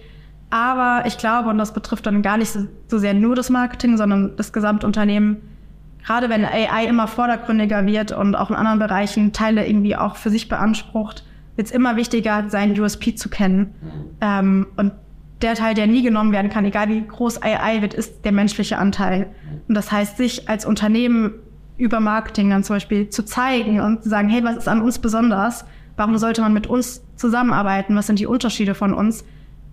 Aber 0.50 1.04
ich 1.06 1.16
glaube, 1.16 1.48
und 1.48 1.56
das 1.56 1.72
betrifft 1.72 2.06
dann 2.06 2.20
gar 2.20 2.36
nicht 2.36 2.50
so, 2.50 2.66
so 2.86 2.98
sehr 2.98 3.14
nur 3.14 3.34
das 3.34 3.48
Marketing, 3.48 3.96
sondern 3.96 4.36
das 4.36 4.52
Gesamtunternehmen, 4.52 5.38
gerade 6.04 6.28
wenn 6.28 6.44
AI 6.44 6.84
immer 6.86 7.08
vordergründiger 7.08 7.86
wird 7.86 8.12
und 8.12 8.34
auch 8.34 8.50
in 8.50 8.56
anderen 8.56 8.78
Bereichen 8.78 9.32
Teile 9.32 9.66
irgendwie 9.66 9.96
auch 9.96 10.16
für 10.16 10.28
sich 10.28 10.50
beansprucht, 10.50 11.24
wird 11.56 11.68
es 11.68 11.72
immer 11.72 11.96
wichtiger, 11.96 12.50
seinen 12.50 12.78
USP 12.78 13.14
zu 13.14 13.30
kennen. 13.30 13.74
Ähm, 14.20 14.66
und 14.76 14.92
der 15.40 15.54
Teil, 15.54 15.74
der 15.74 15.86
nie 15.86 16.02
genommen 16.02 16.32
werden 16.32 16.50
kann, 16.50 16.64
egal 16.64 16.88
wie 16.88 17.00
groß 17.00 17.42
AI 17.42 17.82
wird, 17.82 17.94
ist 17.94 18.24
der 18.24 18.32
menschliche 18.32 18.78
Anteil. 18.78 19.28
Und 19.68 19.74
das 19.74 19.90
heißt, 19.90 20.16
sich 20.16 20.48
als 20.48 20.64
Unternehmen 20.64 21.32
über 21.78 22.00
Marketing 22.00 22.50
dann 22.50 22.62
zum 22.62 22.76
Beispiel 22.76 23.08
zu 23.10 23.24
zeigen 23.24 23.80
und 23.80 24.02
zu 24.02 24.08
sagen, 24.08 24.28
hey, 24.28 24.44
was 24.44 24.56
ist 24.56 24.68
an 24.68 24.82
uns 24.82 24.98
besonders? 24.98 25.64
Warum 25.96 26.16
sollte 26.18 26.40
man 26.40 26.52
mit 26.52 26.66
uns 26.66 27.02
zusammenarbeiten? 27.16 27.94
Was 27.96 28.06
sind 28.06 28.18
die 28.18 28.26
Unterschiede 28.26 28.74
von 28.74 28.94
uns? 28.94 29.24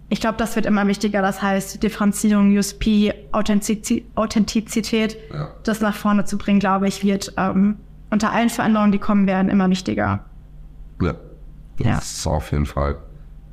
Ich 0.10 0.19
glaube, 0.19 0.38
das 0.38 0.55
wird 0.55 0.65
immer 0.65 0.88
wichtiger. 0.88 1.21
Das 1.21 1.41
heißt, 1.41 1.82
Differenzierung, 1.84 2.55
USP, 2.58 3.13
Authentizi- 3.32 4.03
Authentizität, 4.15 5.17
Ja. 5.34 5.49
das 5.63 5.82
nach 5.82 5.95
vorne 5.95 6.25
zu 6.25 6.38
bringen, 6.38 6.60
glaube 6.60 6.88
ich, 6.88 7.03
wird 7.03 7.34
ähm, 7.38 7.77
unter 8.10 8.32
allen 8.32 8.49
Veränderungen, 8.49 8.91
die 8.91 8.97
kommen 8.97 9.27
werden, 9.27 9.49
immer 9.49 9.69
wichtiger. 9.69 10.25
Ja. 11.01 11.13
Das 11.77 11.88
Ja. 11.88 11.97
ist 11.99 12.27
auf 12.27 12.51
jeden 12.51 12.65
Fall. 12.65 12.97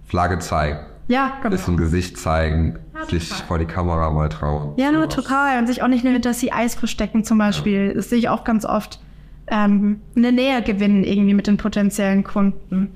Flagge 0.06 0.38
zeigen, 0.38 0.78
Ja, 1.08 1.32
genau. 1.42 1.50
bisschen 1.50 1.76
Gesicht 1.76 2.16
zeigen, 2.18 2.78
Ja, 2.94 3.04
sich 3.06 3.28
total. 3.28 3.46
vor 3.46 3.58
die 3.58 3.66
Kamera 3.66 4.10
mal 4.10 4.28
trauen. 4.28 4.72
Ja, 4.76 4.90
nur 4.92 5.08
total. 5.08 5.58
Und 5.58 5.66
sich 5.66 5.82
auch 5.82 5.88
nicht 5.88 6.04
nur 6.04 6.12
hinter 6.12 6.32
CIs 6.32 6.74
verstecken 6.74 7.22
zum 7.22 7.38
Beispiel. 7.38 7.92
Das 7.94 8.08
sehe 8.08 8.18
ich 8.18 8.28
auch 8.30 8.44
ganz 8.44 8.64
oft. 8.64 8.98
Ähm, 9.48 10.00
eine 10.16 10.32
Nähe 10.32 10.62
gewinnen 10.62 11.04
irgendwie 11.04 11.34
mit 11.34 11.46
den 11.46 11.56
potenziellen 11.56 12.24
Kunden. 12.24 12.88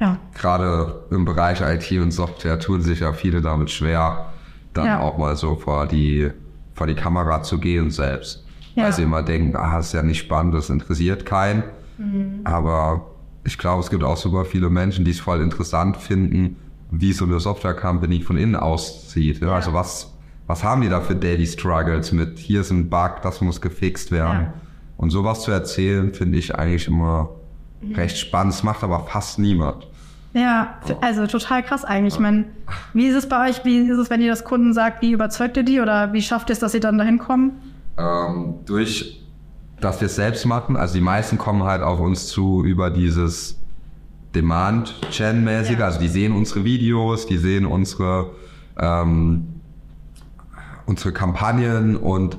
Ja, 0.00 0.18
Gerade 0.34 1.02
im 1.10 1.24
Bereich 1.24 1.60
IT 1.60 1.90
und 2.00 2.12
Software 2.12 2.60
tun 2.60 2.82
sich 2.82 3.00
ja 3.00 3.12
viele 3.12 3.40
damit 3.40 3.70
schwer, 3.70 4.26
dann 4.72 4.86
Ja. 4.86 5.00
auch 5.00 5.18
mal 5.18 5.34
so 5.34 5.56
vor 5.56 5.86
die, 5.88 6.30
vor 6.74 6.86
die 6.86 6.94
Kamera 6.94 7.42
zu 7.42 7.58
gehen 7.58 7.90
selbst. 7.90 8.44
Ja. 8.76 8.84
Weil 8.84 8.92
sie 8.92 9.02
immer 9.02 9.24
denken, 9.24 9.56
ah, 9.56 9.78
ist 9.80 9.92
ja 9.94 10.02
nicht 10.04 10.18
spannend, 10.20 10.54
das 10.54 10.70
interessiert 10.70 11.26
keinen. 11.26 11.64
Mhm. 11.98 12.40
Aber 12.44 13.06
ich 13.42 13.58
glaube, 13.58 13.80
es 13.82 13.90
gibt 13.90 14.04
auch 14.04 14.16
super 14.16 14.44
viele 14.44 14.70
Menschen, 14.70 15.04
die 15.04 15.10
es 15.10 15.18
voll 15.18 15.40
interessant 15.40 15.96
finden, 15.96 16.54
wie 16.92 17.12
so 17.12 17.24
eine 17.24 17.40
Software-Company 17.40 18.20
von 18.20 18.36
innen 18.36 18.54
aussieht. 18.54 19.40
Ja, 19.40 19.54
Also 19.54 19.72
was, 19.72 20.14
was 20.46 20.62
haben 20.62 20.82
die 20.82 20.88
da 20.88 21.00
für 21.00 21.16
Daily 21.16 21.46
Struggles 21.46 22.12
mit, 22.12 22.38
hier 22.38 22.60
ist 22.60 22.70
ein 22.70 22.88
Bug, 22.88 23.16
das 23.22 23.40
muss 23.40 23.60
gefixt 23.60 24.12
werden. 24.12 24.48
Und 24.98 25.08
sowas 25.10 25.40
zu 25.42 25.50
erzählen, 25.50 26.12
finde 26.12 26.36
ich 26.38 26.54
eigentlich 26.54 26.86
immer 26.88 27.30
Mhm. 27.80 27.94
recht 27.94 28.18
spannend. 28.18 28.52
Das 28.52 28.62
macht 28.64 28.82
aber 28.84 29.00
fast 29.06 29.38
niemand. 29.38 29.86
ja, 30.34 30.74
also 31.00 31.26
total 31.26 31.62
krass 31.62 31.84
eigentlich. 31.84 32.14
Ich 32.14 32.20
meine, 32.20 32.44
wie 32.92 33.06
ist 33.06 33.14
es 33.16 33.28
bei 33.28 33.48
euch? 33.48 33.64
Wie 33.64 33.78
ist 33.88 33.96
es, 33.98 34.10
wenn 34.10 34.20
ihr 34.20 34.28
das 34.30 34.44
Kunden 34.44 34.72
sagt? 34.74 35.00
Wie 35.02 35.12
überzeugt 35.12 35.56
ihr 35.56 35.62
die? 35.62 35.80
Oder 35.80 36.12
wie 36.12 36.20
schafft 36.20 36.50
ihr 36.50 36.52
es, 36.52 36.58
dass 36.58 36.72
sie 36.72 36.80
dann 36.80 36.98
dahin 36.98 37.18
kommen? 37.18 37.52
Ähm, 37.96 38.54
durch, 38.66 39.24
dass 39.80 40.00
wir 40.00 40.06
es 40.06 40.16
selbst 40.16 40.44
machen, 40.46 40.76
also 40.76 40.94
die 40.94 41.00
meisten 41.00 41.38
kommen 41.38 41.62
halt 41.62 41.82
auf 41.82 41.98
uns 42.00 42.26
zu 42.26 42.64
über 42.64 42.90
dieses 42.90 43.58
Demand-Gen-mäßige, 44.34 45.78
Ja. 45.78 45.84
also 45.86 45.98
die 46.00 46.08
sehen 46.08 46.32
unsere 46.32 46.64
Videos, 46.64 47.26
die 47.26 47.38
sehen 47.38 47.64
unsere, 47.66 48.30
ähm, 48.78 49.46
unsere 50.86 51.12
Kampagnen 51.12 51.96
und 51.96 52.38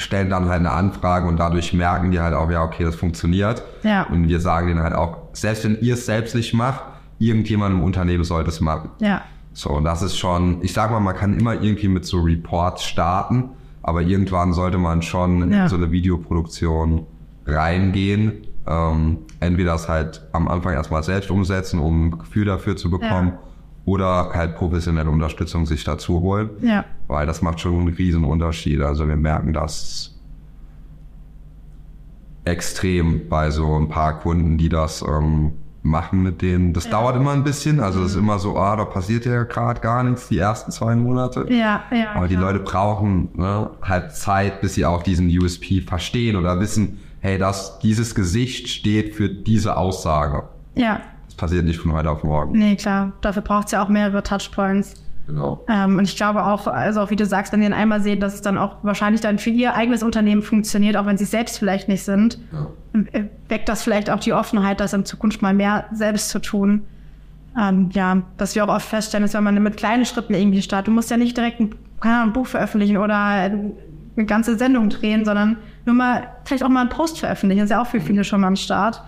stellen 0.00 0.30
dann 0.30 0.48
halt 0.48 0.60
eine 0.60 0.70
Anfrage 0.72 1.26
und 1.28 1.36
dadurch 1.38 1.72
merken 1.72 2.10
die 2.10 2.20
halt 2.20 2.34
auch, 2.34 2.50
ja, 2.50 2.62
okay, 2.62 2.84
das 2.84 2.94
funktioniert. 2.96 3.62
Ja. 3.82 4.04
Und 4.04 4.28
wir 4.28 4.40
sagen 4.40 4.68
denen 4.68 4.82
halt 4.82 4.94
auch, 4.94 5.18
selbst 5.32 5.64
wenn 5.64 5.78
ihr 5.80 5.94
es 5.94 6.06
selbst 6.06 6.34
nicht 6.34 6.54
macht, 6.54 6.82
irgendjemand 7.18 7.74
im 7.74 7.82
Unternehmen 7.82 8.24
sollte 8.24 8.48
es 8.50 8.60
machen. 8.60 8.90
Ja. 9.00 9.22
So, 9.52 9.70
und 9.70 9.84
das 9.84 10.02
ist 10.02 10.16
schon, 10.18 10.62
ich 10.62 10.72
sag 10.72 10.90
mal, 10.90 11.00
man 11.00 11.14
kann 11.16 11.38
immer 11.38 11.54
irgendwie 11.54 11.88
mit 11.88 12.04
so 12.04 12.20
Reports 12.20 12.84
starten, 12.84 13.50
aber 13.82 14.02
irgendwann 14.02 14.52
sollte 14.52 14.78
man 14.78 15.02
schon 15.02 15.50
Ja. 15.52 15.64
in 15.64 15.68
so 15.68 15.76
eine 15.76 15.90
Videoproduktion 15.90 17.06
reingehen. 17.46 18.46
Ähm, 18.66 19.18
entweder 19.40 19.72
das 19.72 19.88
halt 19.88 20.22
am 20.32 20.46
Anfang 20.48 20.74
erstmal 20.74 21.02
selbst 21.02 21.30
umsetzen, 21.30 21.80
um 21.80 22.06
ein 22.08 22.18
Gefühl 22.18 22.44
dafür 22.44 22.76
zu 22.76 22.90
bekommen, 22.90 23.32
Ja. 23.32 23.38
Oder 23.84 24.30
halt 24.32 24.56
professionelle 24.56 25.10
Unterstützung 25.10 25.66
sich 25.66 25.84
dazu 25.84 26.20
holen. 26.20 26.50
Ja. 26.60 26.84
Weil 27.08 27.26
das 27.26 27.42
macht 27.42 27.60
schon 27.60 27.78
einen 27.78 27.88
riesen 27.88 28.24
Unterschied. 28.24 28.80
Also 28.80 29.08
wir 29.08 29.16
merken 29.16 29.52
das 29.52 30.18
extrem 32.44 33.28
bei 33.28 33.50
so 33.50 33.76
ein 33.76 33.88
paar 33.88 34.18
Kunden, 34.18 34.58
die 34.58 34.68
das 34.68 35.02
ähm, 35.02 35.52
machen 35.82 36.22
mit 36.22 36.42
denen. 36.42 36.72
Das 36.72 36.88
dauert 36.88 37.16
immer 37.16 37.32
ein 37.32 37.44
bisschen. 37.44 37.80
Also 37.80 38.02
es 38.02 38.12
ist 38.12 38.16
immer 38.16 38.38
so, 38.38 38.56
ah, 38.56 38.76
da 38.76 38.84
passiert 38.84 39.24
ja 39.24 39.44
gerade 39.44 39.80
gar 39.80 40.02
nichts 40.02 40.28
die 40.28 40.38
ersten 40.38 40.70
zwei 40.70 40.94
Monate. 40.94 41.46
Ja, 41.48 41.84
ja. 41.90 42.12
Aber 42.14 42.28
die 42.28 42.36
klar. 42.36 42.52
Leute 42.52 42.64
brauchen 42.64 43.28
ne, 43.34 43.70
halt 43.82 44.14
Zeit, 44.14 44.60
bis 44.60 44.74
sie 44.74 44.84
auch 44.84 45.02
diesen 45.02 45.28
USP 45.28 45.80
verstehen 45.80 46.36
oder 46.36 46.60
wissen, 46.60 46.98
hey, 47.20 47.38
das, 47.38 47.78
dieses 47.80 48.14
Gesicht 48.14 48.68
steht 48.68 49.14
für 49.14 49.28
diese 49.28 49.76
Aussage. 49.76 50.44
Ja. 50.74 51.00
Passiert 51.40 51.64
nicht 51.64 51.80
von 51.80 51.94
heute 51.94 52.10
auf 52.10 52.22
morgen. 52.22 52.52
Nee, 52.52 52.76
klar. 52.76 53.12
Dafür 53.22 53.40
braucht 53.40 53.64
es 53.64 53.72
ja 53.72 53.82
auch 53.82 53.88
mehrere 53.88 54.22
Touchpoints. 54.22 55.02
Genau. 55.26 55.64
Ähm, 55.70 55.96
und 55.96 56.04
ich 56.04 56.14
glaube 56.14 56.44
auch, 56.44 56.66
also 56.66 57.00
auch 57.00 57.08
wie 57.08 57.16
du 57.16 57.24
sagst, 57.24 57.50
wenn 57.54 57.60
die 57.60 57.66
dann 57.66 57.72
einmal 57.72 58.02
sehen, 58.02 58.20
dass 58.20 58.34
es 58.34 58.42
dann 58.42 58.58
auch 58.58 58.76
wahrscheinlich 58.82 59.22
dann 59.22 59.38
für 59.38 59.48
ihr 59.48 59.74
eigenes 59.74 60.02
Unternehmen 60.02 60.42
funktioniert, 60.42 60.98
auch 60.98 61.06
wenn 61.06 61.16
sie 61.16 61.24
es 61.24 61.30
selbst 61.30 61.58
vielleicht 61.58 61.88
nicht 61.88 62.02
sind, 62.02 62.38
äh, 63.12 63.24
weckt 63.48 63.70
das 63.70 63.82
vielleicht 63.82 64.10
auch 64.10 64.20
die 64.20 64.34
Offenheit, 64.34 64.80
das 64.80 64.92
in 64.92 65.06
Zukunft 65.06 65.40
mal 65.40 65.54
mehr 65.54 65.86
selbst 65.92 66.28
zu 66.28 66.40
tun. 66.40 66.82
Ähm, 67.58 67.88
ja, 67.94 68.20
was 68.36 68.54
wir 68.54 68.62
auch 68.62 68.74
oft 68.74 68.86
feststellen, 68.86 69.24
ist, 69.24 69.32
wenn 69.32 69.42
man 69.42 69.62
mit 69.62 69.78
kleinen 69.78 70.04
Schritten 70.04 70.34
irgendwie 70.34 70.60
startet, 70.60 70.88
du 70.88 70.92
musst 70.92 71.10
ja 71.10 71.16
nicht 71.16 71.38
direkt 71.38 71.58
ein, 71.58 71.74
ein 72.00 72.34
Buch 72.34 72.48
veröffentlichen 72.48 72.98
oder 72.98 73.16
eine 73.16 73.72
ganze 74.26 74.58
Sendung 74.58 74.90
drehen, 74.90 75.24
sondern 75.24 75.56
nur 75.86 75.94
mal, 75.94 76.28
vielleicht 76.44 76.64
auch 76.64 76.68
mal 76.68 76.82
einen 76.82 76.90
Post 76.90 77.18
veröffentlichen, 77.18 77.60
das 77.60 77.70
ist 77.70 77.70
ja 77.70 77.80
auch 77.80 77.86
für 77.86 78.02
viele 78.02 78.24
schon 78.24 78.42
mal 78.42 78.48
am 78.48 78.56
Start. 78.56 79.02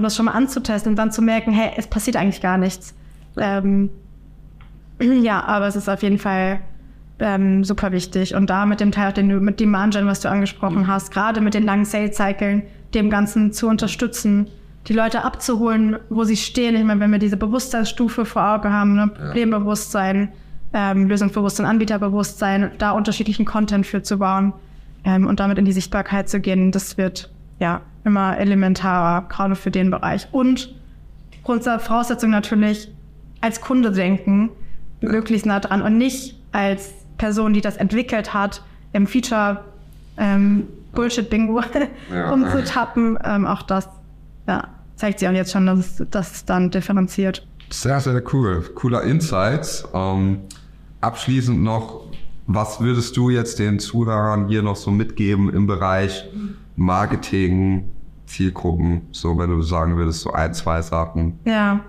Und 0.00 0.04
das 0.04 0.16
schon 0.16 0.24
mal 0.24 0.32
anzutesten 0.32 0.92
und 0.92 0.96
dann 0.96 1.12
zu 1.12 1.20
merken, 1.20 1.52
hey, 1.52 1.72
es 1.76 1.86
passiert 1.86 2.16
eigentlich 2.16 2.40
gar 2.40 2.56
nichts. 2.56 2.94
Ähm, 3.36 3.90
ja, 4.98 5.44
aber 5.44 5.66
es 5.66 5.76
ist 5.76 5.90
auf 5.90 6.02
jeden 6.02 6.16
Fall 6.16 6.60
ähm, 7.18 7.64
super 7.64 7.92
wichtig. 7.92 8.34
Und 8.34 8.48
da 8.48 8.64
mit 8.64 8.80
dem 8.80 8.92
Teil, 8.92 9.12
den 9.12 9.28
du, 9.28 9.40
mit 9.40 9.60
Demand 9.60 9.92
Gen, 9.92 10.06
was 10.06 10.20
du 10.20 10.30
angesprochen 10.30 10.86
hast, 10.86 11.12
gerade 11.12 11.42
mit 11.42 11.52
den 11.52 11.64
langen 11.64 11.84
Sales-Cyclen, 11.84 12.62
dem 12.94 13.10
Ganzen 13.10 13.52
zu 13.52 13.68
unterstützen, 13.68 14.46
die 14.86 14.94
Leute 14.94 15.22
abzuholen, 15.22 15.98
wo 16.08 16.24
sie 16.24 16.38
stehen. 16.38 16.76
Ich 16.76 16.84
meine, 16.84 17.00
wenn 17.00 17.12
wir 17.12 17.18
diese 17.18 17.36
Bewusstseinsstufe 17.36 18.24
vor 18.24 18.42
Augen 18.42 18.72
haben, 18.72 18.94
ne? 18.94 19.08
Problembewusstsein, 19.08 20.32
ähm, 20.72 21.08
Lösungsbewusstsein, 21.08 21.66
Anbieterbewusstsein, 21.66 22.70
da 22.78 22.92
unterschiedlichen 22.92 23.44
Content 23.44 23.86
für 23.86 24.02
zu 24.02 24.16
bauen 24.16 24.54
ähm, 25.04 25.26
und 25.26 25.40
damit 25.40 25.58
in 25.58 25.66
die 25.66 25.72
Sichtbarkeit 25.72 26.30
zu 26.30 26.40
gehen, 26.40 26.72
das 26.72 26.96
wird 26.96 27.30
ja 27.58 27.82
immer 28.04 28.38
elementarer, 28.38 29.26
gerade 29.28 29.56
für 29.56 29.70
den 29.70 29.90
Bereich. 29.90 30.28
Und 30.32 30.74
Grundvoraussetzung 31.44 32.30
natürlich 32.30 32.90
als 33.40 33.60
Kunde 33.60 33.90
denken, 33.92 34.50
möglichst 35.00 35.46
nah 35.46 35.60
dran 35.60 35.82
und 35.82 35.96
nicht 35.98 36.36
als 36.52 36.92
Person, 37.18 37.52
die 37.52 37.60
das 37.60 37.76
entwickelt 37.76 38.34
hat, 38.34 38.62
im 38.92 39.06
Feature 39.06 39.64
ähm, 40.16 40.66
Bullshit-Bingo 40.94 41.60
Ja. 42.12 42.32
umzutappen. 42.32 43.18
Ähm, 43.24 43.46
auch 43.46 43.62
das 43.62 43.88
ja, 44.46 44.68
zeigt 44.96 45.20
sich 45.20 45.28
auch 45.28 45.32
jetzt 45.32 45.52
schon, 45.52 45.66
dass 45.66 45.78
es, 45.78 46.06
dass 46.10 46.32
es 46.32 46.44
dann 46.44 46.70
differenziert. 46.70 47.46
Sehr, 47.70 48.00
sehr 48.00 48.22
cool. 48.32 48.62
Cooler 48.74 49.02
Insights. 49.04 49.86
Ähm, 49.94 50.40
abschließend 51.00 51.62
noch, 51.62 52.06
was 52.46 52.80
würdest 52.80 53.16
du 53.16 53.30
jetzt 53.30 53.58
den 53.58 53.78
Zuhörern 53.78 54.48
hier 54.48 54.62
noch 54.62 54.76
so 54.76 54.90
mitgeben 54.90 55.52
im 55.52 55.66
Bereich 55.66 56.28
Marketing, 56.76 57.84
Zielgruppen? 58.26 59.02
So, 59.12 59.36
wenn 59.38 59.50
du 59.50 59.62
sagen 59.62 59.96
würdest, 59.96 60.20
so 60.20 60.32
ein, 60.32 60.54
zwei 60.54 60.82
Sachen. 60.82 61.38
Ja. 61.44 61.80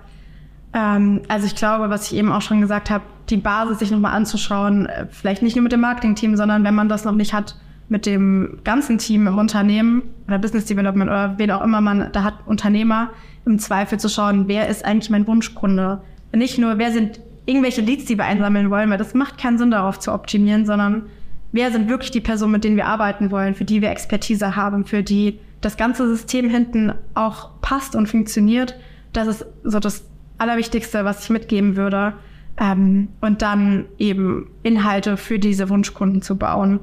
Ähm, 0.74 1.22
also 1.28 1.46
ich 1.46 1.54
glaube, 1.54 1.90
was 1.90 2.10
ich 2.10 2.18
eben 2.18 2.32
auch 2.32 2.42
schon 2.42 2.60
gesagt 2.60 2.90
habe, 2.90 3.04
die 3.30 3.36
Basis 3.36 3.78
sich 3.78 3.90
nochmal 3.90 4.14
anzuschauen, 4.14 4.86
äh, 4.86 5.06
vielleicht 5.10 5.42
nicht 5.42 5.56
nur 5.56 5.62
mit 5.62 5.72
dem 5.72 5.80
Marketing-Team, 5.80 6.36
sondern 6.36 6.64
wenn 6.64 6.74
man 6.74 6.88
das 6.88 7.04
noch 7.04 7.14
nicht 7.14 7.32
hat, 7.32 7.56
mit 7.88 8.06
dem 8.06 8.58
ganzen 8.64 8.98
Team 8.98 9.26
im 9.26 9.38
Unternehmen 9.38 10.02
oder 10.26 10.38
Business 10.38 10.64
Development 10.64 11.10
oder 11.10 11.38
wen 11.38 11.50
auch 11.50 11.62
immer 11.62 11.80
man 11.80 12.10
da 12.12 12.24
hat, 12.24 12.34
Unternehmer, 12.46 13.10
im 13.44 13.58
Zweifel 13.58 14.00
zu 14.00 14.08
schauen, 14.08 14.48
wer 14.48 14.68
ist 14.68 14.84
eigentlich 14.84 15.10
mein 15.10 15.26
Wunschkunde? 15.26 16.00
Nicht 16.34 16.58
nur, 16.58 16.78
wer 16.78 16.90
sind 16.90 17.20
irgendwelche 17.44 17.82
Leads, 17.82 18.06
die 18.06 18.16
wir 18.16 18.24
einsammeln 18.24 18.70
wollen, 18.70 18.88
weil 18.88 18.98
das 18.98 19.14
macht 19.14 19.36
keinen 19.36 19.58
Sinn, 19.58 19.70
darauf 19.70 19.98
zu 19.98 20.12
optimieren, 20.12 20.64
sondern 20.64 21.06
wer 21.52 21.70
sind 21.70 21.88
wirklich 21.88 22.10
die 22.10 22.20
Personen, 22.20 22.52
mit 22.52 22.64
denen 22.64 22.76
wir 22.76 22.86
arbeiten 22.86 23.30
wollen, 23.30 23.54
für 23.54 23.64
die 23.64 23.80
wir 23.80 23.90
Expertise 23.90 24.56
haben, 24.56 24.84
für 24.84 25.02
die 25.02 25.38
das 25.60 25.76
ganze 25.76 26.08
System 26.08 26.50
hinten 26.50 26.92
auch 27.14 27.60
passt 27.60 27.94
und 27.94 28.08
funktioniert. 28.08 28.74
Das 29.12 29.28
ist 29.28 29.46
so 29.62 29.78
das 29.78 30.04
Allerwichtigste, 30.38 31.04
was 31.04 31.22
ich 31.24 31.30
mitgeben 31.30 31.76
würde. 31.76 32.14
Ähm, 32.58 33.08
und 33.20 33.42
dann 33.42 33.86
eben 33.98 34.50
Inhalte 34.62 35.16
für 35.16 35.38
diese 35.38 35.68
Wunschkunden 35.68 36.20
zu 36.20 36.36
bauen. 36.36 36.80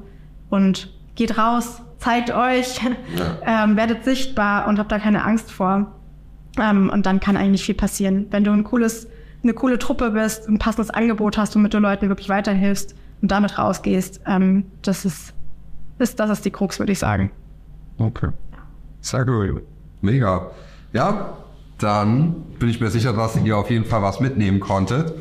Und 0.48 0.92
geht 1.14 1.36
raus, 1.36 1.82
zeigt 1.98 2.34
euch, 2.34 2.80
ähm, 3.46 3.76
werdet 3.76 4.04
sichtbar 4.04 4.66
und 4.66 4.78
habt 4.78 4.90
da 4.90 4.98
keine 4.98 5.24
Angst 5.24 5.52
vor. 5.52 5.92
Ähm, 6.58 6.90
und 6.90 7.06
dann 7.06 7.20
kann 7.20 7.36
eigentlich 7.36 7.64
viel 7.64 7.74
passieren. 7.74 8.26
Wenn 8.30 8.44
du 8.44 8.50
ein 8.50 8.64
cooles, 8.64 9.08
eine 9.42 9.52
coole 9.52 9.78
Truppe 9.78 10.10
bist, 10.10 10.48
ein 10.48 10.58
passendes 10.58 10.90
Angebot 10.90 11.36
hast, 11.36 11.54
womit 11.54 11.74
du 11.74 11.78
Leuten 11.78 12.08
wirklich 12.08 12.28
weiterhilfst 12.28 12.94
und 13.22 13.30
damit 13.30 13.58
rausgehst, 13.58 14.20
ähm, 14.26 14.64
das 14.82 15.04
ist, 15.04 15.34
ist, 15.98 16.18
das 16.20 16.30
ist 16.30 16.44
die 16.44 16.50
Krux, 16.50 16.78
würde 16.78 16.92
ich 16.92 16.98
sagen. 16.98 17.30
Okay. 17.98 18.28
Sehr 19.00 19.24
gut. 19.24 19.62
Mega. 20.00 20.50
Ja, 20.92 21.36
dann 21.78 22.34
bin 22.58 22.68
ich 22.68 22.80
mir 22.80 22.90
sicher, 22.90 23.12
dass 23.12 23.36
ihr 23.36 23.56
auf 23.56 23.70
jeden 23.70 23.84
Fall 23.84 24.02
was 24.02 24.20
mitnehmen 24.20 24.60
konntet. 24.60 25.14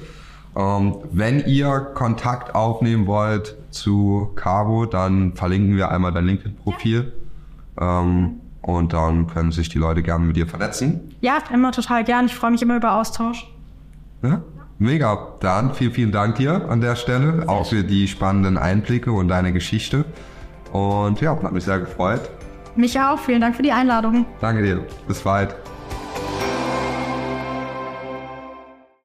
Ähm, 0.55 0.95
wenn 1.11 1.45
ihr 1.45 1.79
Kontakt 1.93 2.55
aufnehmen 2.55 3.07
wollt 3.07 3.55
zu 3.71 4.31
Caro, 4.35 4.85
dann 4.85 5.33
verlinken 5.33 5.75
wir 5.75 5.91
einmal 5.91 6.11
dein 6.11 6.25
LinkedIn-Profil. 6.25 7.13
Ähm, 7.79 8.41
und 8.61 8.93
dann 8.93 9.27
können 9.27 9.51
sich 9.51 9.69
die 9.69 9.77
Leute 9.77 10.03
gerne 10.03 10.25
mit 10.25 10.35
dir 10.35 10.47
vernetzen. 10.47 11.15
Ja, 11.21 11.37
immer 11.53 11.71
total 11.71 12.03
gern. 12.03 12.25
Ich 12.25 12.35
freue 12.35 12.51
mich 12.51 12.61
immer 12.61 12.75
über 12.75 12.95
Austausch. 12.95 13.49
Ja? 14.21 14.41
Mega. 14.79 15.35
Dann 15.41 15.73
vielen, 15.73 15.91
vielen 15.91 16.11
Dank 16.11 16.35
dir 16.35 16.69
an 16.69 16.79
der 16.79 16.95
Stelle, 16.95 17.43
auch 17.47 17.67
für 17.67 17.83
die 17.83 18.07
spannenden 18.07 18.57
Einblicke 18.57 19.11
und 19.11 19.27
deine 19.27 19.51
Geschichte. 19.51 20.05
Und 20.71 21.19
ja, 21.19 21.37
hat 21.41 21.51
mich 21.51 21.65
sehr 21.65 21.79
gefreut. 21.79 22.21
Mich 22.75 22.99
auch. 22.99 23.19
Vielen 23.19 23.41
Dank 23.41 23.57
für 23.57 23.63
die 23.63 23.73
Einladung. 23.73 24.25
Danke 24.39 24.63
dir. 24.63 24.85
Bis 25.05 25.19
bald. 25.19 25.53